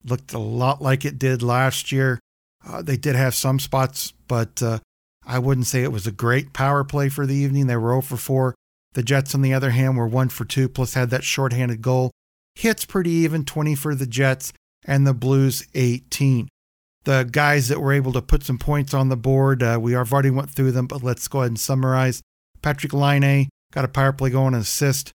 looked 0.05 0.31
a 0.31 0.39
lot 0.39 0.79
like 0.79 1.05
it 1.05 1.17
did 1.17 1.41
last 1.41 1.91
year. 1.91 2.19
Uh, 2.65 2.83
they 2.83 2.97
did 2.97 3.15
have 3.15 3.33
some 3.33 3.57
spots, 3.57 4.13
but 4.27 4.61
uh, 4.61 4.77
I 5.25 5.39
wouldn't 5.39 5.67
say 5.67 5.81
it 5.81 5.91
was 5.91 6.05
a 6.05 6.11
great 6.11 6.53
power 6.53 6.83
play 6.83 7.09
for 7.09 7.25
the 7.25 7.35
evening. 7.35 7.65
They 7.65 7.75
were 7.75 7.89
0 7.89 8.01
for 8.01 8.17
4. 8.17 8.55
The 8.93 9.03
Jets, 9.03 9.33
on 9.33 9.41
the 9.41 9.53
other 9.53 9.71
hand, 9.71 9.97
were 9.97 10.07
1 10.07 10.29
for 10.29 10.45
2, 10.45 10.69
plus 10.69 10.93
had 10.93 11.09
that 11.11 11.23
shorthanded 11.23 11.81
goal. 11.81 12.11
Hits 12.55 12.85
pretty 12.85 13.11
even 13.11 13.45
20 13.45 13.75
for 13.75 13.95
the 13.95 14.05
Jets, 14.05 14.51
and 14.85 15.07
the 15.07 15.13
Blues 15.13 15.65
18. 15.73 16.49
The 17.03 17.27
guys 17.31 17.67
that 17.69 17.81
were 17.81 17.93
able 17.93 18.13
to 18.13 18.21
put 18.21 18.43
some 18.43 18.57
points 18.57 18.93
on 18.93 19.09
the 19.09 19.17
board, 19.17 19.63
uh, 19.63 19.79
we 19.81 19.93
have 19.93 20.11
already 20.11 20.29
went 20.29 20.49
through 20.49 20.73
them, 20.73 20.87
but 20.87 21.03
let's 21.03 21.27
go 21.27 21.39
ahead 21.39 21.51
and 21.51 21.59
summarize. 21.59 22.21
Patrik 22.61 22.93
Laine 22.93 23.49
got 23.71 23.85
a 23.85 23.87
power 23.87 24.13
play 24.13 24.29
going, 24.29 24.53
an 24.53 24.59
assist. 24.59 25.11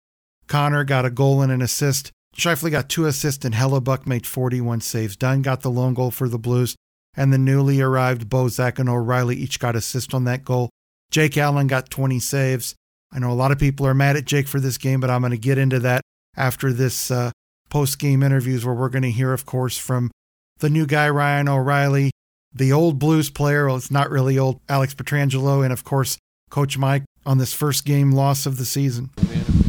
Connor 0.46 0.84
got 0.84 1.04
a 1.04 1.10
goal 1.10 1.42
and 1.42 1.52
an 1.52 1.60
assist. 1.60 2.10
Scheifele 2.36 2.70
got 2.70 2.88
two 2.88 3.06
assists, 3.06 3.44
and 3.44 3.54
Hellebuyck 3.54 4.06
made 4.06 4.26
41 4.26 4.80
saves. 4.80 5.16
Dunn 5.16 5.42
got 5.42 5.60
the 5.60 5.70
lone 5.70 5.94
goal 5.94 6.10
for 6.10 6.28
the 6.28 6.38
Blues, 6.38 6.74
and 7.16 7.32
the 7.32 7.38
newly 7.38 7.80
arrived 7.80 8.28
Bozak 8.28 8.78
and 8.78 8.88
O'Reilly 8.88 9.36
each 9.36 9.60
got 9.60 9.76
assists 9.76 10.14
on 10.14 10.24
that 10.24 10.44
goal. 10.44 10.70
Jake 11.10 11.36
Allen 11.36 11.66
got 11.66 11.90
20 11.90 12.18
saves. 12.18 12.74
I 13.14 13.20
know 13.20 13.30
a 13.30 13.34
lot 13.34 13.52
of 13.52 13.58
people 13.58 13.86
are 13.86 13.94
mad 13.94 14.16
at 14.16 14.24
Jake 14.24 14.48
for 14.48 14.58
this 14.58 14.76
game, 14.76 15.00
but 15.00 15.08
I'm 15.08 15.20
going 15.20 15.30
to 15.30 15.38
get 15.38 15.56
into 15.56 15.78
that 15.80 16.02
after 16.36 16.72
this 16.72 17.10
uh, 17.12 17.30
post 17.70 17.98
game 18.00 18.22
interviews 18.22 18.64
where 18.64 18.74
we're 18.74 18.88
going 18.88 19.02
to 19.02 19.10
hear, 19.10 19.32
of 19.32 19.46
course, 19.46 19.78
from 19.78 20.10
the 20.58 20.68
new 20.68 20.84
guy, 20.84 21.08
Ryan 21.08 21.48
O'Reilly, 21.48 22.10
the 22.52 22.72
old 22.72 22.98
Blues 22.98 23.30
player. 23.30 23.66
Well, 23.66 23.76
it's 23.76 23.90
not 23.90 24.10
really 24.10 24.36
old, 24.36 24.60
Alex 24.68 24.94
Pietrangelo, 24.94 25.62
and 25.62 25.72
of 25.72 25.84
course, 25.84 26.18
Coach 26.50 26.76
Mike 26.76 27.04
on 27.24 27.38
this 27.38 27.52
first 27.52 27.84
game 27.84 28.12
loss 28.12 28.46
of 28.46 28.58
the 28.58 28.64
season. 28.64 29.10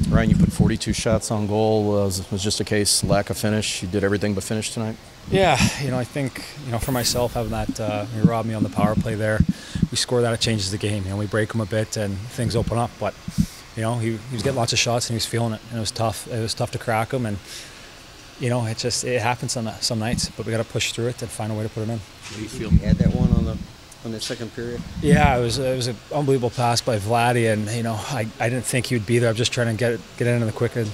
Ryan, 0.09 0.31
you 0.31 0.35
put 0.35 0.51
42 0.51 0.93
shots 0.93 1.29
on 1.29 1.45
goal. 1.47 2.07
It 2.07 2.31
was 2.31 2.43
just 2.43 2.59
a 2.59 2.63
case 2.63 3.03
lack 3.03 3.29
of 3.29 3.37
finish. 3.37 3.83
You 3.83 3.87
did 3.87 4.03
everything 4.03 4.33
but 4.33 4.43
finish 4.43 4.71
tonight. 4.71 4.95
Yeah, 5.31 5.57
you 5.81 5.89
know, 5.89 5.97
I 5.97 6.03
think 6.03 6.43
you 6.65 6.71
know 6.71 6.77
for 6.77 6.91
myself 6.91 7.33
having 7.33 7.51
that 7.51 7.79
uh, 7.79 8.05
you 8.15 8.23
robbed 8.23 8.47
me 8.47 8.53
on 8.53 8.63
the 8.63 8.69
power 8.69 8.95
play 8.95 9.15
there. 9.15 9.39
We 9.89 9.97
score 9.97 10.21
that, 10.21 10.33
it 10.33 10.39
changes 10.39 10.71
the 10.71 10.77
game. 10.77 11.03
You 11.03 11.09
know, 11.11 11.17
we 11.17 11.25
break 11.25 11.53
him 11.53 11.61
a 11.61 11.65
bit 11.65 11.97
and 11.97 12.17
things 12.17 12.55
open 12.55 12.77
up. 12.77 12.91
But 12.99 13.13
you 13.75 13.81
know, 13.81 13.97
he, 13.97 14.11
he 14.11 14.33
was 14.33 14.43
getting 14.43 14.57
lots 14.57 14.73
of 14.73 14.79
shots 14.79 15.09
and 15.09 15.13
he 15.13 15.17
was 15.17 15.25
feeling 15.25 15.53
it. 15.53 15.61
And 15.69 15.77
it 15.77 15.79
was 15.79 15.91
tough. 15.91 16.27
It 16.27 16.39
was 16.39 16.53
tough 16.53 16.71
to 16.71 16.77
crack 16.77 17.11
him, 17.11 17.25
and 17.25 17.37
you 18.39 18.49
know, 18.49 18.65
it 18.65 18.77
just 18.77 19.03
it 19.03 19.21
happens 19.21 19.53
some 19.53 19.69
some 19.81 19.99
nights. 19.99 20.29
But 20.29 20.45
we 20.45 20.51
got 20.51 20.63
to 20.63 20.71
push 20.71 20.91
through 20.91 21.07
it 21.07 21.21
and 21.21 21.31
find 21.31 21.51
a 21.51 21.55
way 21.55 21.63
to 21.63 21.69
put 21.69 21.83
him 21.83 21.91
in. 21.91 21.99
How 22.23 22.35
do 22.35 22.41
you 22.43 22.49
feel 22.49 22.71
you 22.71 22.79
had 22.79 22.97
that 22.97 23.13
one 23.15 23.31
on 23.31 23.45
the 23.45 23.57
on 24.05 24.11
the 24.11 24.21
second 24.21 24.53
period? 24.55 24.81
Yeah, 25.01 25.37
it 25.37 25.41
was 25.41 25.57
it 25.57 25.75
was 25.75 25.87
an 25.87 25.97
unbelievable 26.13 26.51
pass 26.51 26.81
by 26.81 26.97
Vladdy, 26.97 27.51
and 27.51 27.67
you 27.71 27.83
know, 27.83 27.95
I, 27.95 28.27
I 28.39 28.49
didn't 28.49 28.65
think 28.65 28.87
he 28.87 28.95
would 28.95 29.07
be 29.07 29.17
there. 29.17 29.29
I'm 29.31 29.35
just 29.35 29.51
trying 29.51 29.75
to 29.75 29.79
get 29.79 29.99
get 30.17 30.27
into 30.27 30.45
the 30.45 30.51
quick, 30.51 30.75
you 30.75 30.85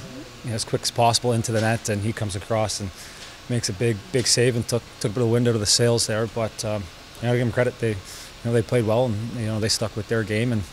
know, 0.46 0.54
as 0.54 0.64
quick 0.64 0.84
as 0.84 0.92
possible 0.92 1.34
into 1.34 1.52
the 1.52 1.60
net, 1.60 1.90
and 1.90 2.02
he 2.02 2.14
comes 2.14 2.36
across 2.36 2.80
and 2.80 2.92
makes 3.50 3.70
a 3.70 3.74
big 3.74 3.98
big 4.12 4.28
save 4.28 4.56
and 4.56 4.68
took 4.68 4.84
took 5.00 5.12
a 5.12 5.14
bit 5.16 5.24
of 5.24 5.30
wind 5.30 5.48
out 5.48 5.56
of 5.56 5.60
the 5.60 5.66
sails 5.66 6.08
there. 6.08 6.28
But 6.28 6.64
um, 6.66 6.84
you 7.22 7.28
know, 7.28 7.34
to 7.34 7.38
give 7.38 7.48
them 7.48 7.54
credit. 7.54 7.80
They 7.80 7.90
you 7.92 7.96
know 8.46 8.54
they 8.54 8.62
played 8.62 8.86
well 8.86 9.06
and 9.06 9.34
you 9.34 9.46
know 9.46 9.60
they 9.60 9.70
stuck 9.70 9.96
with 9.96 10.08
their 10.08 10.24
game 10.24 10.52
and 10.52 10.64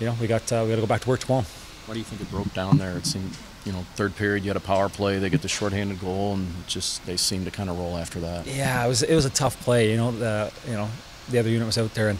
you 0.00 0.06
know 0.06 0.14
we 0.20 0.26
got 0.26 0.50
uh, 0.52 0.62
we 0.64 0.70
got 0.70 0.76
to 0.76 0.82
go 0.82 0.86
back 0.86 1.02
to 1.02 1.08
work 1.08 1.20
tomorrow. 1.20 1.44
Why 1.86 1.94
do 1.94 2.00
you 2.00 2.04
think 2.04 2.22
it 2.22 2.30
broke 2.30 2.52
down 2.54 2.78
there? 2.78 2.96
It 2.96 3.06
seemed 3.06 3.36
you 3.64 3.72
know 3.72 3.84
third 3.94 4.16
period 4.16 4.44
you 4.44 4.50
had 4.50 4.56
a 4.56 4.60
power 4.60 4.88
play, 4.88 5.18
they 5.18 5.30
get 5.30 5.42
the 5.42 5.48
shorthanded 5.48 6.00
goal 6.00 6.34
and 6.34 6.66
just 6.66 7.04
they 7.06 7.16
seemed 7.16 7.44
to 7.46 7.50
kind 7.50 7.70
of 7.70 7.78
roll 7.78 7.96
after 7.96 8.20
that. 8.20 8.46
Yeah, 8.46 8.84
it 8.84 8.88
was 8.88 9.02
it 9.02 9.14
was 9.14 9.24
a 9.24 9.30
tough 9.30 9.60
play. 9.62 9.90
You 9.90 9.96
know 9.96 10.10
the 10.10 10.52
you 10.66 10.74
know 10.74 10.88
the 11.30 11.38
other 11.38 11.48
unit 11.48 11.66
was 11.66 11.78
out 11.78 11.94
there 11.94 12.08
and 12.08 12.18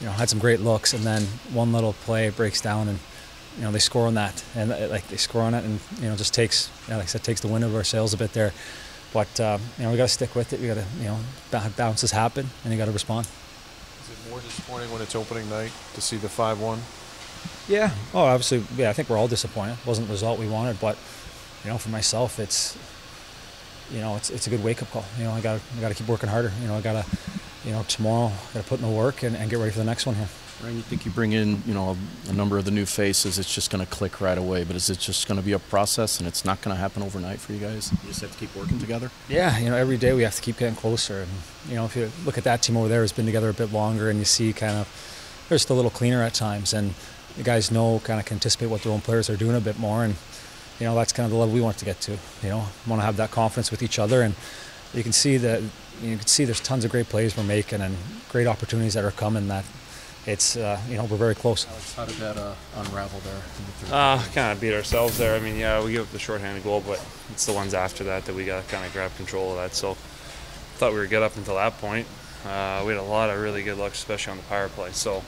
you 0.00 0.06
know 0.06 0.12
had 0.12 0.28
some 0.28 0.38
great 0.38 0.60
looks 0.60 0.92
and 0.92 1.04
then 1.04 1.22
one 1.52 1.72
little 1.72 1.92
play 1.92 2.30
breaks 2.30 2.60
down 2.60 2.88
and 2.88 2.98
you 3.56 3.62
know 3.64 3.72
they 3.72 3.78
score 3.78 4.06
on 4.06 4.14
that 4.14 4.44
and 4.54 4.72
uh, 4.72 4.88
like 4.88 5.06
they 5.08 5.16
score 5.16 5.42
on 5.42 5.54
it 5.54 5.64
and 5.64 5.80
you 5.98 6.08
know 6.08 6.16
just 6.16 6.34
takes 6.34 6.70
you 6.86 6.92
know, 6.92 6.98
like 6.98 7.04
I 7.04 7.08
said 7.08 7.24
takes 7.24 7.40
the 7.40 7.48
wind 7.48 7.64
out 7.64 7.70
of 7.70 7.76
our 7.76 7.84
sails 7.84 8.14
a 8.14 8.16
bit 8.16 8.32
there. 8.32 8.52
But 9.12 9.40
um, 9.40 9.60
you 9.76 9.84
know 9.84 9.90
we 9.90 9.96
got 9.96 10.04
to 10.04 10.08
stick 10.08 10.34
with 10.34 10.52
it. 10.52 10.60
We 10.60 10.68
got 10.68 10.74
to 10.74 10.84
you 10.98 11.06
know 11.06 11.18
bounces 11.76 12.12
happen 12.12 12.48
and 12.64 12.72
you 12.72 12.78
got 12.78 12.86
to 12.86 12.92
respond. 12.92 13.26
Is 13.26 14.10
it 14.10 14.30
more 14.30 14.40
disappointing 14.40 14.90
when 14.92 15.02
it's 15.02 15.14
opening 15.14 15.48
night 15.50 15.72
to 15.94 16.00
see 16.00 16.16
the 16.16 16.28
five-one? 16.28 16.80
Yeah. 17.68 17.90
Oh, 18.14 18.24
obviously, 18.24 18.62
yeah. 18.76 18.90
I 18.90 18.92
think 18.92 19.08
we're 19.08 19.16
all 19.16 19.28
disappointed. 19.28 19.78
It 19.80 19.86
wasn't 19.86 20.08
the 20.08 20.12
result 20.12 20.38
we 20.38 20.48
wanted, 20.48 20.80
but 20.80 20.96
you 21.64 21.70
know, 21.70 21.78
for 21.78 21.90
myself, 21.90 22.38
it's 22.38 22.76
you 23.90 24.00
know, 24.00 24.16
it's 24.16 24.30
it's 24.30 24.46
a 24.46 24.50
good 24.50 24.62
wake-up 24.62 24.90
call. 24.90 25.04
You 25.18 25.24
know, 25.24 25.32
I 25.32 25.40
got 25.40 25.60
I 25.76 25.80
got 25.80 25.88
to 25.88 25.94
keep 25.94 26.08
working 26.08 26.28
harder. 26.28 26.52
You 26.60 26.68
know, 26.68 26.76
I 26.76 26.80
got 26.80 27.04
to 27.04 27.18
you 27.64 27.72
know 27.72 27.82
tomorrow 27.88 28.32
got 28.54 28.62
to 28.62 28.68
put 28.68 28.80
in 28.80 28.86
the 28.86 28.92
work 28.92 29.22
and, 29.22 29.36
and 29.36 29.50
get 29.50 29.58
ready 29.58 29.70
for 29.72 29.78
the 29.78 29.84
next 29.84 30.06
one 30.06 30.14
here. 30.14 30.28
Ryan, 30.62 30.76
you 30.76 30.82
think 30.82 31.06
you 31.06 31.10
bring 31.10 31.32
in, 31.32 31.62
you 31.66 31.72
know, 31.72 31.96
a, 32.26 32.30
a 32.30 32.32
number 32.34 32.58
of 32.58 32.64
the 32.66 32.70
new 32.70 32.84
faces, 32.84 33.38
it's 33.38 33.52
just 33.54 33.70
going 33.70 33.84
to 33.84 33.90
click 33.90 34.20
right 34.20 34.36
away. 34.36 34.64
But 34.64 34.76
is 34.76 34.90
it 34.90 34.98
just 34.98 35.26
going 35.26 35.40
to 35.40 35.44
be 35.44 35.52
a 35.52 35.58
process, 35.58 36.18
and 36.18 36.28
it's 36.28 36.44
not 36.44 36.60
going 36.60 36.74
to 36.76 36.80
happen 36.80 37.02
overnight 37.02 37.40
for 37.40 37.52
you 37.52 37.60
guys? 37.60 37.90
You 37.92 38.08
just 38.08 38.20
have 38.20 38.32
to 38.32 38.38
keep 38.38 38.54
working 38.54 38.78
together. 38.78 39.10
Yeah, 39.28 39.58
you 39.58 39.70
know, 39.70 39.76
every 39.76 39.96
day 39.96 40.12
we 40.12 40.22
have 40.22 40.34
to 40.34 40.42
keep 40.42 40.58
getting 40.58 40.76
closer. 40.76 41.20
And 41.20 41.30
you 41.68 41.76
know, 41.76 41.86
if 41.86 41.96
you 41.96 42.10
look 42.24 42.36
at 42.36 42.44
that 42.44 42.62
team 42.62 42.76
over 42.76 42.88
there, 42.88 43.00
has 43.00 43.12
been 43.12 43.26
together 43.26 43.48
a 43.48 43.54
bit 43.54 43.72
longer, 43.72 44.10
and 44.10 44.18
you 44.18 44.24
see 44.24 44.52
kind 44.52 44.76
of 44.76 45.46
they're 45.48 45.56
just 45.56 45.70
a 45.70 45.74
little 45.74 45.90
cleaner 45.90 46.22
at 46.22 46.34
times, 46.34 46.74
and 46.74 46.94
the 47.36 47.42
guys 47.42 47.70
know 47.70 48.00
kind 48.04 48.20
of 48.20 48.26
can 48.26 48.34
anticipate 48.34 48.66
what 48.66 48.82
their 48.82 48.92
own 48.92 49.00
players 49.00 49.30
are 49.30 49.36
doing 49.36 49.56
a 49.56 49.60
bit 49.60 49.78
more, 49.78 50.04
and 50.04 50.14
you 50.78 50.86
know, 50.86 50.94
that's 50.94 51.12
kind 51.12 51.24
of 51.24 51.30
the 51.30 51.36
level 51.36 51.54
we 51.54 51.60
want 51.60 51.78
to 51.78 51.84
get 51.84 52.00
to. 52.02 52.12
You 52.42 52.48
know, 52.50 52.64
want 52.86 53.00
to 53.00 53.06
have 53.06 53.16
that 53.16 53.30
confidence 53.30 53.70
with 53.70 53.82
each 53.82 53.98
other, 53.98 54.22
and 54.22 54.34
you 54.92 55.02
can 55.02 55.12
see 55.12 55.38
that 55.38 55.62
you 56.02 56.16
can 56.16 56.26
see 56.26 56.44
there's 56.44 56.60
tons 56.60 56.84
of 56.84 56.90
great 56.90 57.08
plays 57.08 57.36
we're 57.36 57.44
making 57.44 57.80
and 57.80 57.96
great 58.30 58.46
opportunities 58.46 58.94
that 58.94 59.04
are 59.04 59.10
coming 59.10 59.48
that 59.48 59.64
it's 60.26 60.56
uh, 60.56 60.80
you 60.88 60.96
know 60.96 61.04
we're 61.04 61.16
very 61.16 61.34
close. 61.34 61.66
Alex, 61.66 61.94
how 61.94 62.04
did 62.04 62.16
that 62.16 62.36
uh, 62.36 62.54
unravel 62.76 63.20
there? 63.20 63.42
Uh, 63.92 64.22
kind 64.34 64.52
of 64.52 64.60
beat 64.60 64.74
ourselves 64.74 65.18
there. 65.18 65.34
I 65.34 65.40
mean, 65.40 65.58
yeah, 65.58 65.82
we 65.82 65.92
give 65.92 66.06
up 66.06 66.12
the 66.12 66.18
shorthanded 66.18 66.62
goal, 66.62 66.82
but 66.86 67.04
it's 67.30 67.46
the 67.46 67.52
ones 67.52 67.74
after 67.74 68.04
that 68.04 68.26
that 68.26 68.34
we 68.34 68.44
got 68.44 68.62
to 68.62 68.70
kind 68.70 68.84
of 68.84 68.92
grab 68.92 69.14
control 69.16 69.52
of 69.52 69.56
that. 69.56 69.74
So 69.74 69.94
thought 70.76 70.92
we 70.92 70.98
were 70.98 71.06
good 71.06 71.22
up 71.22 71.36
until 71.36 71.56
that 71.56 71.78
point. 71.78 72.06
Uh, 72.44 72.82
we 72.86 72.92
had 72.92 73.00
a 73.00 73.02
lot 73.02 73.28
of 73.28 73.38
really 73.40 73.62
good 73.62 73.76
luck, 73.76 73.92
especially 73.92 74.32
on 74.32 74.36
the 74.38 74.42
power 74.44 74.68
play. 74.68 74.90
So 74.92 75.22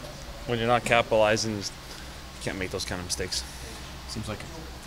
when 0.46 0.58
you're 0.58 0.68
not 0.68 0.84
capitalizing, 0.84 1.56
you 1.56 1.62
can't 2.42 2.58
make 2.58 2.70
those 2.70 2.84
kind 2.84 2.98
of 3.00 3.06
mistakes. 3.06 3.44
Seems 4.08 4.28
like 4.28 4.38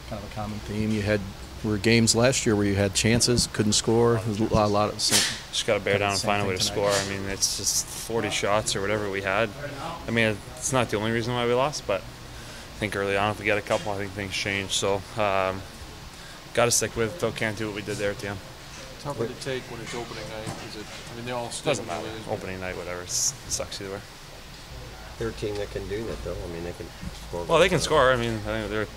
kind 0.10 0.24
of 0.24 0.32
a 0.32 0.36
common 0.36 0.58
theme. 0.60 0.92
You 0.92 1.02
had 1.02 1.22
were 1.64 1.78
games 1.78 2.16
last 2.16 2.46
year 2.46 2.56
where 2.56 2.66
you 2.66 2.76
had 2.76 2.94
chances, 2.94 3.48
couldn't 3.48 3.74
score. 3.74 4.18
A 4.18 4.30
lot, 4.44 4.66
a 4.66 4.68
lot 4.68 4.94
of 4.94 5.00
same, 5.02 5.20
just 5.52 5.66
got 5.66 5.76
to 5.76 5.80
bear 5.80 5.98
down 5.98 6.12
and 6.12 6.22
find 6.22 6.44
a 6.44 6.48
way 6.48 6.56
to 6.56 6.64
score. 6.64 6.90
I 6.90 7.10
mean, 7.10 7.28
it's 7.30 7.58
just 7.58 7.86
40 7.86 8.30
shots 8.30 8.76
or 8.76 8.82
whatever 8.82 9.10
we 9.10 9.22
had. 9.22 9.50
I 10.08 10.12
mean, 10.12 10.38
it's 10.58 10.74
not 10.74 10.90
the 10.90 10.98
only 10.98 11.12
reason 11.12 11.34
why 11.34 11.46
we 11.46 11.54
lost, 11.54 11.88
but 11.88 12.02
I 12.02 12.78
think 12.78 12.96
early 12.96 13.18
on, 13.18 13.32
if 13.32 13.40
we 13.40 13.46
get 13.46 13.58
a 13.58 13.62
couple, 13.62 13.92
I 13.92 13.98
think 13.98 14.12
things 14.12 14.34
change. 14.34 14.72
So, 14.72 14.96
um, 15.18 15.62
got 16.54 16.66
to 16.66 16.72
stick 16.72 16.96
with 16.96 17.16
it. 17.16 17.20
Though 17.20 17.32
can't 17.32 17.58
do 17.58 17.68
what 17.68 17.76
we 17.76 17.82
did 17.82 17.98
there 17.98 18.12
at 18.12 18.20
the 18.20 18.30
end. 18.30 18.40
How 19.04 19.14
would 19.14 19.30
it 19.30 19.40
take 19.40 19.62
when 19.72 19.80
it's 19.82 19.94
opening 19.94 20.28
night? 20.30 20.50
Is 20.68 20.78
it? 20.78 20.86
I 21.12 21.16
mean, 21.16 21.26
they 21.26 21.32
all 21.32 21.52
doesn't 21.64 21.86
matter. 21.86 22.08
Opening 22.30 22.60
night, 22.60 22.76
whatever. 22.76 23.04
It 23.04 23.10
sucks 23.10 23.80
either 23.80 23.92
way. 23.92 24.02
They're 25.20 25.30
a 25.30 25.34
team 25.34 25.56
that 25.56 25.72
can 25.72 25.88
do 25.88 26.04
that, 26.06 26.24
though. 26.24 26.36
I 26.36 26.54
mean, 26.54 26.64
they 26.64 26.74
can 26.74 26.88
score. 27.28 27.46
Well, 27.46 27.60
they 27.60 27.70
can 27.70 27.80
score. 27.80 28.12
I 28.12 28.18
mean, 28.18 28.34
I 28.34 28.62
think 28.62 28.70
they're 28.70 28.88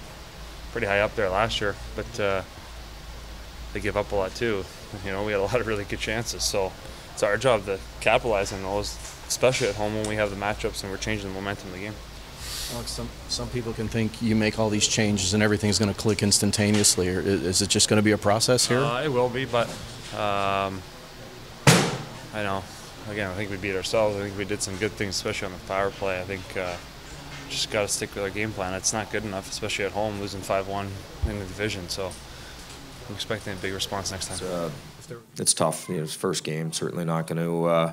pretty 0.72 0.87
high 0.87 1.00
up 1.00 1.14
there 1.14 1.28
last 1.28 1.60
year, 1.60 1.75
but. 1.96 2.20
Uh, 2.20 2.42
they 3.72 3.80
give 3.80 3.96
up 3.96 4.12
a 4.12 4.14
lot 4.14 4.34
too. 4.34 4.64
You 5.04 5.12
know, 5.12 5.24
we 5.24 5.33
had 5.33 5.40
a 5.40 5.42
lot 5.44 5.61
of 5.61 5.66
really 5.66 5.85
good 5.85 6.00
chances, 6.00 6.42
so 6.42 6.72
it's 7.12 7.22
our 7.22 7.37
job 7.37 7.64
to 7.66 7.78
capitalize 8.00 8.52
on 8.52 8.62
those, 8.62 8.96
especially 9.26 9.68
at 9.68 9.76
home 9.76 9.94
when 9.94 10.09
we 10.09 10.16
have 10.16 10.31
the 10.31 10.37
matchups 10.37 10.83
and 10.83 10.90
we're 10.90 10.98
changing 10.98 11.28
the 11.28 11.35
momentum 11.35 11.68
of 11.68 11.74
the 11.74 11.81
game. 11.81 11.94
Alex, 12.74 12.90
some 12.90 13.09
some 13.28 13.48
people 13.48 13.72
can 13.72 13.88
think 13.88 14.20
you 14.20 14.37
make 14.37 14.59
all 14.59 14.68
these 14.68 14.87
changes 14.87 15.33
and 15.33 15.42
everything's 15.42 15.78
going 15.78 15.92
to 15.92 15.98
click 15.98 16.22
instantaneously. 16.22 17.09
Or 17.09 17.20
is 17.20 17.62
it 17.62 17.68
just 17.70 17.88
going 17.88 17.96
to 17.96 18.02
be 18.02 18.12
a 18.12 18.18
process 18.18 18.68
here? 18.68 18.81
Uh, 18.81 19.02
it 19.02 19.09
will 19.09 19.31
be, 19.31 19.46
but 19.46 19.68
um, 20.14 20.83
I 22.35 22.42
know. 22.42 22.62
Again, 23.09 23.31
I 23.31 23.35
think 23.35 23.50
we 23.50 23.57
beat 23.57 23.74
ourselves. 23.74 24.16
I 24.16 24.20
think 24.20 24.37
we 24.37 24.44
did 24.44 24.62
some 24.62 24.76
good 24.76 24.92
things, 24.92 25.16
especially 25.16 25.46
on 25.46 25.52
the 25.52 25.66
power 25.66 25.88
play. 25.90 26.20
I 26.20 26.24
think 26.24 26.42
uh, 26.59 26.76
just 27.48 27.70
got 27.70 27.82
to 27.82 27.88
stick 27.88 28.14
with 28.14 28.24
our 28.24 28.30
game 28.30 28.52
plan. 28.52 28.74
It's 28.74 28.92
not 28.92 29.11
good 29.11 29.24
enough, 29.24 29.50
especially 29.50 29.84
at 29.84 29.92
home, 29.92 30.20
losing 30.20 30.40
5-1 30.40 30.88
in 31.28 31.38
the 31.38 31.44
division. 31.44 31.88
So 31.88 32.11
I'm 33.08 33.14
expecting 33.14 33.52
a 33.52 33.56
big 33.56 33.72
response 33.72 34.11
next 34.11 34.26
time. 34.26 34.37
It's, 34.37 34.42
uh, 34.42 34.70
it's 35.38 35.54
tough. 35.54 35.88
You 35.88 35.96
know, 35.96 36.02
it's 36.02 36.14
first 36.14 36.44
game. 36.44 36.72
Certainly 36.72 37.04
not 37.04 37.26
going 37.26 37.42
to 37.42 37.64
uh, 37.64 37.92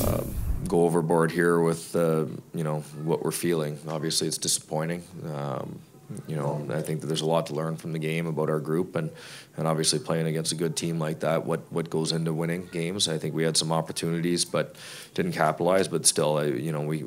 uh, 0.00 0.24
go 0.68 0.84
overboard 0.84 1.30
here 1.30 1.60
with 1.60 1.94
uh, 1.96 2.26
you 2.54 2.64
know 2.64 2.80
what 3.02 3.22
we're 3.22 3.30
feeling. 3.30 3.78
Obviously, 3.88 4.28
it's 4.28 4.38
disappointing. 4.38 5.02
Um, 5.32 5.78
you 6.26 6.36
know, 6.36 6.66
I 6.70 6.82
think 6.82 7.00
that 7.00 7.06
there's 7.06 7.22
a 7.22 7.26
lot 7.26 7.46
to 7.46 7.54
learn 7.54 7.76
from 7.76 7.92
the 7.92 7.98
game 7.98 8.26
about 8.26 8.50
our 8.50 8.60
group, 8.60 8.96
and 8.96 9.10
and 9.56 9.66
obviously 9.66 9.98
playing 9.98 10.26
against 10.26 10.52
a 10.52 10.54
good 10.54 10.76
team 10.76 10.98
like 10.98 11.20
that, 11.20 11.44
what 11.46 11.60
what 11.72 11.90
goes 11.90 12.12
into 12.12 12.32
winning 12.32 12.68
games. 12.72 13.08
I 13.08 13.18
think 13.18 13.34
we 13.34 13.44
had 13.44 13.56
some 13.56 13.72
opportunities, 13.72 14.44
but 14.44 14.76
didn't 15.14 15.32
capitalize. 15.32 15.88
But 15.88 16.06
still, 16.06 16.38
I, 16.38 16.44
you 16.46 16.72
know, 16.72 16.82
we 16.82 17.04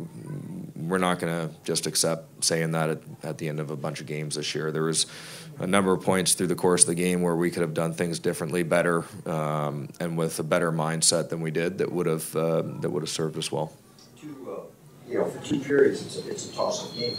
we're 0.75 0.97
not 0.97 1.19
going 1.19 1.49
to 1.49 1.53
just 1.63 1.85
accept 1.85 2.43
saying 2.43 2.71
that 2.71 2.89
at, 2.89 3.01
at 3.23 3.37
the 3.37 3.49
end 3.49 3.59
of 3.59 3.71
a 3.71 3.75
bunch 3.75 3.99
of 3.99 4.07
games 4.07 4.35
this 4.35 4.55
year. 4.55 4.71
There 4.71 4.83
was 4.83 5.05
a 5.59 5.67
number 5.67 5.91
of 5.91 6.01
points 6.01 6.33
through 6.33 6.47
the 6.47 6.55
course 6.55 6.83
of 6.83 6.87
the 6.87 6.95
game 6.95 7.21
where 7.21 7.35
we 7.35 7.51
could 7.51 7.61
have 7.61 7.73
done 7.73 7.93
things 7.93 8.19
differently, 8.19 8.63
better, 8.63 9.03
um, 9.25 9.89
and 9.99 10.17
with 10.17 10.39
a 10.39 10.43
better 10.43 10.71
mindset 10.71 11.29
than 11.29 11.41
we 11.41 11.51
did. 11.51 11.79
That 11.79 11.91
would 11.91 12.05
have 12.05 12.35
uh, 12.35 12.61
that 12.81 12.89
would 12.89 13.03
have 13.03 13.09
served 13.09 13.37
us 13.37 13.51
well. 13.51 13.73
Two, 14.19 14.35
uh, 14.49 14.61
you 15.09 15.19
know, 15.19 15.25
for 15.25 15.43
two 15.43 15.59
periods, 15.59 16.05
it's 16.05 16.25
a, 16.25 16.29
it's 16.29 16.51
a 16.51 16.55
toss-up 16.55 16.95
game. 16.95 17.17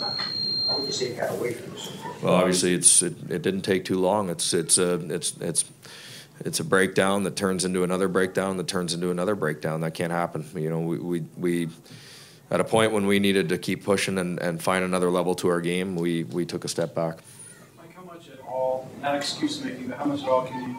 How 0.68 0.78
would 0.78 0.86
you 0.86 0.92
say 0.92 1.06
it 1.06 1.18
got 1.18 1.30
away 1.30 1.54
from 1.54 1.74
us? 1.74 1.90
Well, 2.22 2.34
obviously, 2.34 2.74
it's 2.74 3.02
it, 3.02 3.14
it 3.30 3.42
didn't 3.42 3.62
take 3.62 3.84
too 3.84 3.98
long. 3.98 4.28
It's 4.30 4.52
it's 4.52 4.78
a 4.78 4.94
it's 5.12 5.34
it's 5.40 5.64
it's 6.44 6.60
a 6.60 6.64
breakdown 6.64 7.24
that 7.24 7.34
turns 7.34 7.64
into 7.64 7.82
another 7.82 8.06
breakdown 8.06 8.58
that 8.58 8.68
turns 8.68 8.94
into 8.94 9.10
another 9.10 9.34
breakdown. 9.34 9.80
That 9.80 9.94
can't 9.94 10.12
happen. 10.12 10.44
You 10.54 10.70
know, 10.70 10.80
we 10.80 10.98
we. 10.98 11.20
we 11.36 11.68
at 12.50 12.60
a 12.60 12.64
point 12.64 12.92
when 12.92 13.06
we 13.06 13.18
needed 13.18 13.50
to 13.50 13.58
keep 13.58 13.84
pushing 13.84 14.16
and, 14.16 14.38
and 14.40 14.62
find 14.62 14.82
another 14.82 15.10
level 15.10 15.34
to 15.34 15.48
our 15.48 15.60
game, 15.60 15.96
we, 15.96 16.24
we 16.24 16.46
took 16.46 16.64
a 16.64 16.68
step 16.68 16.94
back 16.94 17.18
Like 17.76 17.94
how 17.94 18.02
much 18.02 18.30
at 18.30 18.40
all, 18.40 18.88
not 19.02 19.14
excuse 19.14 19.62
making, 19.62 19.88
but 19.88 19.98
how 19.98 20.06
much 20.06 20.22
at 20.22 20.28
all 20.30 20.46
can 20.46 20.70
you 20.70 20.76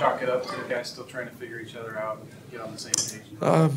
chalk 0.00 0.20
it 0.20 0.28
up 0.28 0.44
to 0.44 0.56
the 0.60 0.68
guys 0.68 0.88
still 0.88 1.04
trying 1.04 1.28
to 1.28 1.32
figure 1.36 1.60
each 1.60 1.76
other 1.76 1.96
out 1.96 2.18
and 2.18 2.28
get 2.50 2.60
on 2.60 2.72
the 2.72 2.78
same 2.78 3.20
page? 3.20 3.28
Uh, 3.40 3.68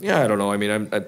yeah, 0.00 0.22
I 0.22 0.26
don't 0.26 0.38
know. 0.38 0.50
I 0.50 0.56
mean, 0.56 0.72
I'm, 0.72 0.88
I, 0.90 1.04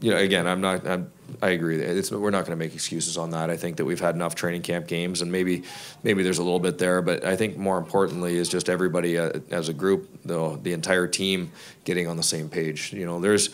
you 0.00 0.10
know, 0.10 0.16
again, 0.16 0.46
I'm 0.46 0.60
not, 0.60 0.86
I'm, 0.86 1.12
I 1.42 1.50
agree. 1.50 1.80
It's, 1.80 2.10
we're 2.10 2.30
not 2.30 2.46
going 2.46 2.58
to 2.58 2.64
make 2.64 2.74
excuses 2.74 3.18
on 3.18 3.30
that. 3.30 3.50
I 3.50 3.56
think 3.56 3.76
that 3.76 3.84
we've 3.84 4.00
had 4.00 4.14
enough 4.14 4.34
training 4.34 4.62
camp 4.62 4.86
games, 4.86 5.22
and 5.22 5.30
maybe, 5.30 5.62
maybe 6.02 6.22
there's 6.22 6.38
a 6.38 6.42
little 6.42 6.58
bit 6.58 6.78
there. 6.78 7.02
But 7.02 7.24
I 7.24 7.36
think 7.36 7.56
more 7.56 7.78
importantly 7.78 8.36
is 8.36 8.48
just 8.48 8.68
everybody 8.68 9.18
uh, 9.18 9.32
as 9.50 9.68
a 9.68 9.72
group, 9.72 10.08
the 10.24 10.58
the 10.62 10.72
entire 10.72 11.06
team, 11.06 11.52
getting 11.84 12.08
on 12.08 12.16
the 12.16 12.22
same 12.22 12.48
page. 12.48 12.92
You 12.92 13.06
know, 13.06 13.20
there's 13.20 13.50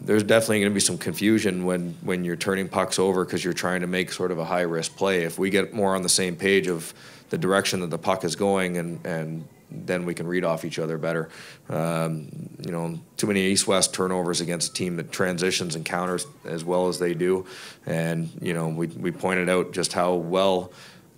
there's 0.00 0.22
definitely 0.22 0.60
going 0.60 0.70
to 0.70 0.74
be 0.74 0.80
some 0.80 0.96
confusion 0.96 1.64
when 1.64 1.94
when 2.02 2.24
you're 2.24 2.36
turning 2.36 2.68
pucks 2.68 2.98
over 2.98 3.24
because 3.24 3.44
you're 3.44 3.52
trying 3.52 3.80
to 3.80 3.86
make 3.86 4.12
sort 4.12 4.30
of 4.30 4.38
a 4.38 4.44
high 4.44 4.62
risk 4.62 4.96
play. 4.96 5.24
If 5.24 5.38
we 5.38 5.50
get 5.50 5.74
more 5.74 5.94
on 5.94 6.02
the 6.02 6.08
same 6.08 6.36
page 6.36 6.68
of 6.68 6.94
the 7.30 7.38
direction 7.38 7.80
that 7.80 7.90
the 7.90 7.98
puck 7.98 8.24
is 8.24 8.36
going, 8.36 8.78
and 8.78 9.04
and 9.04 9.44
then 9.86 10.04
we 10.04 10.14
can 10.14 10.26
read 10.26 10.44
off 10.44 10.64
each 10.64 10.78
other 10.78 10.98
better. 10.98 11.28
Um, 11.68 12.28
you 12.64 12.72
know, 12.72 12.98
too 13.16 13.26
many 13.26 13.42
east-west 13.46 13.94
turnovers 13.94 14.40
against 14.40 14.70
a 14.70 14.74
team 14.74 14.96
that 14.96 15.12
transitions 15.12 15.74
and 15.74 15.84
counters 15.84 16.26
as 16.44 16.64
well 16.64 16.88
as 16.88 16.98
they 16.98 17.14
do, 17.14 17.46
and 17.86 18.30
you 18.40 18.54
know 18.54 18.68
we 18.68 18.86
we 18.88 19.10
pointed 19.10 19.48
out 19.48 19.72
just 19.72 19.92
how 19.92 20.14
well 20.14 20.72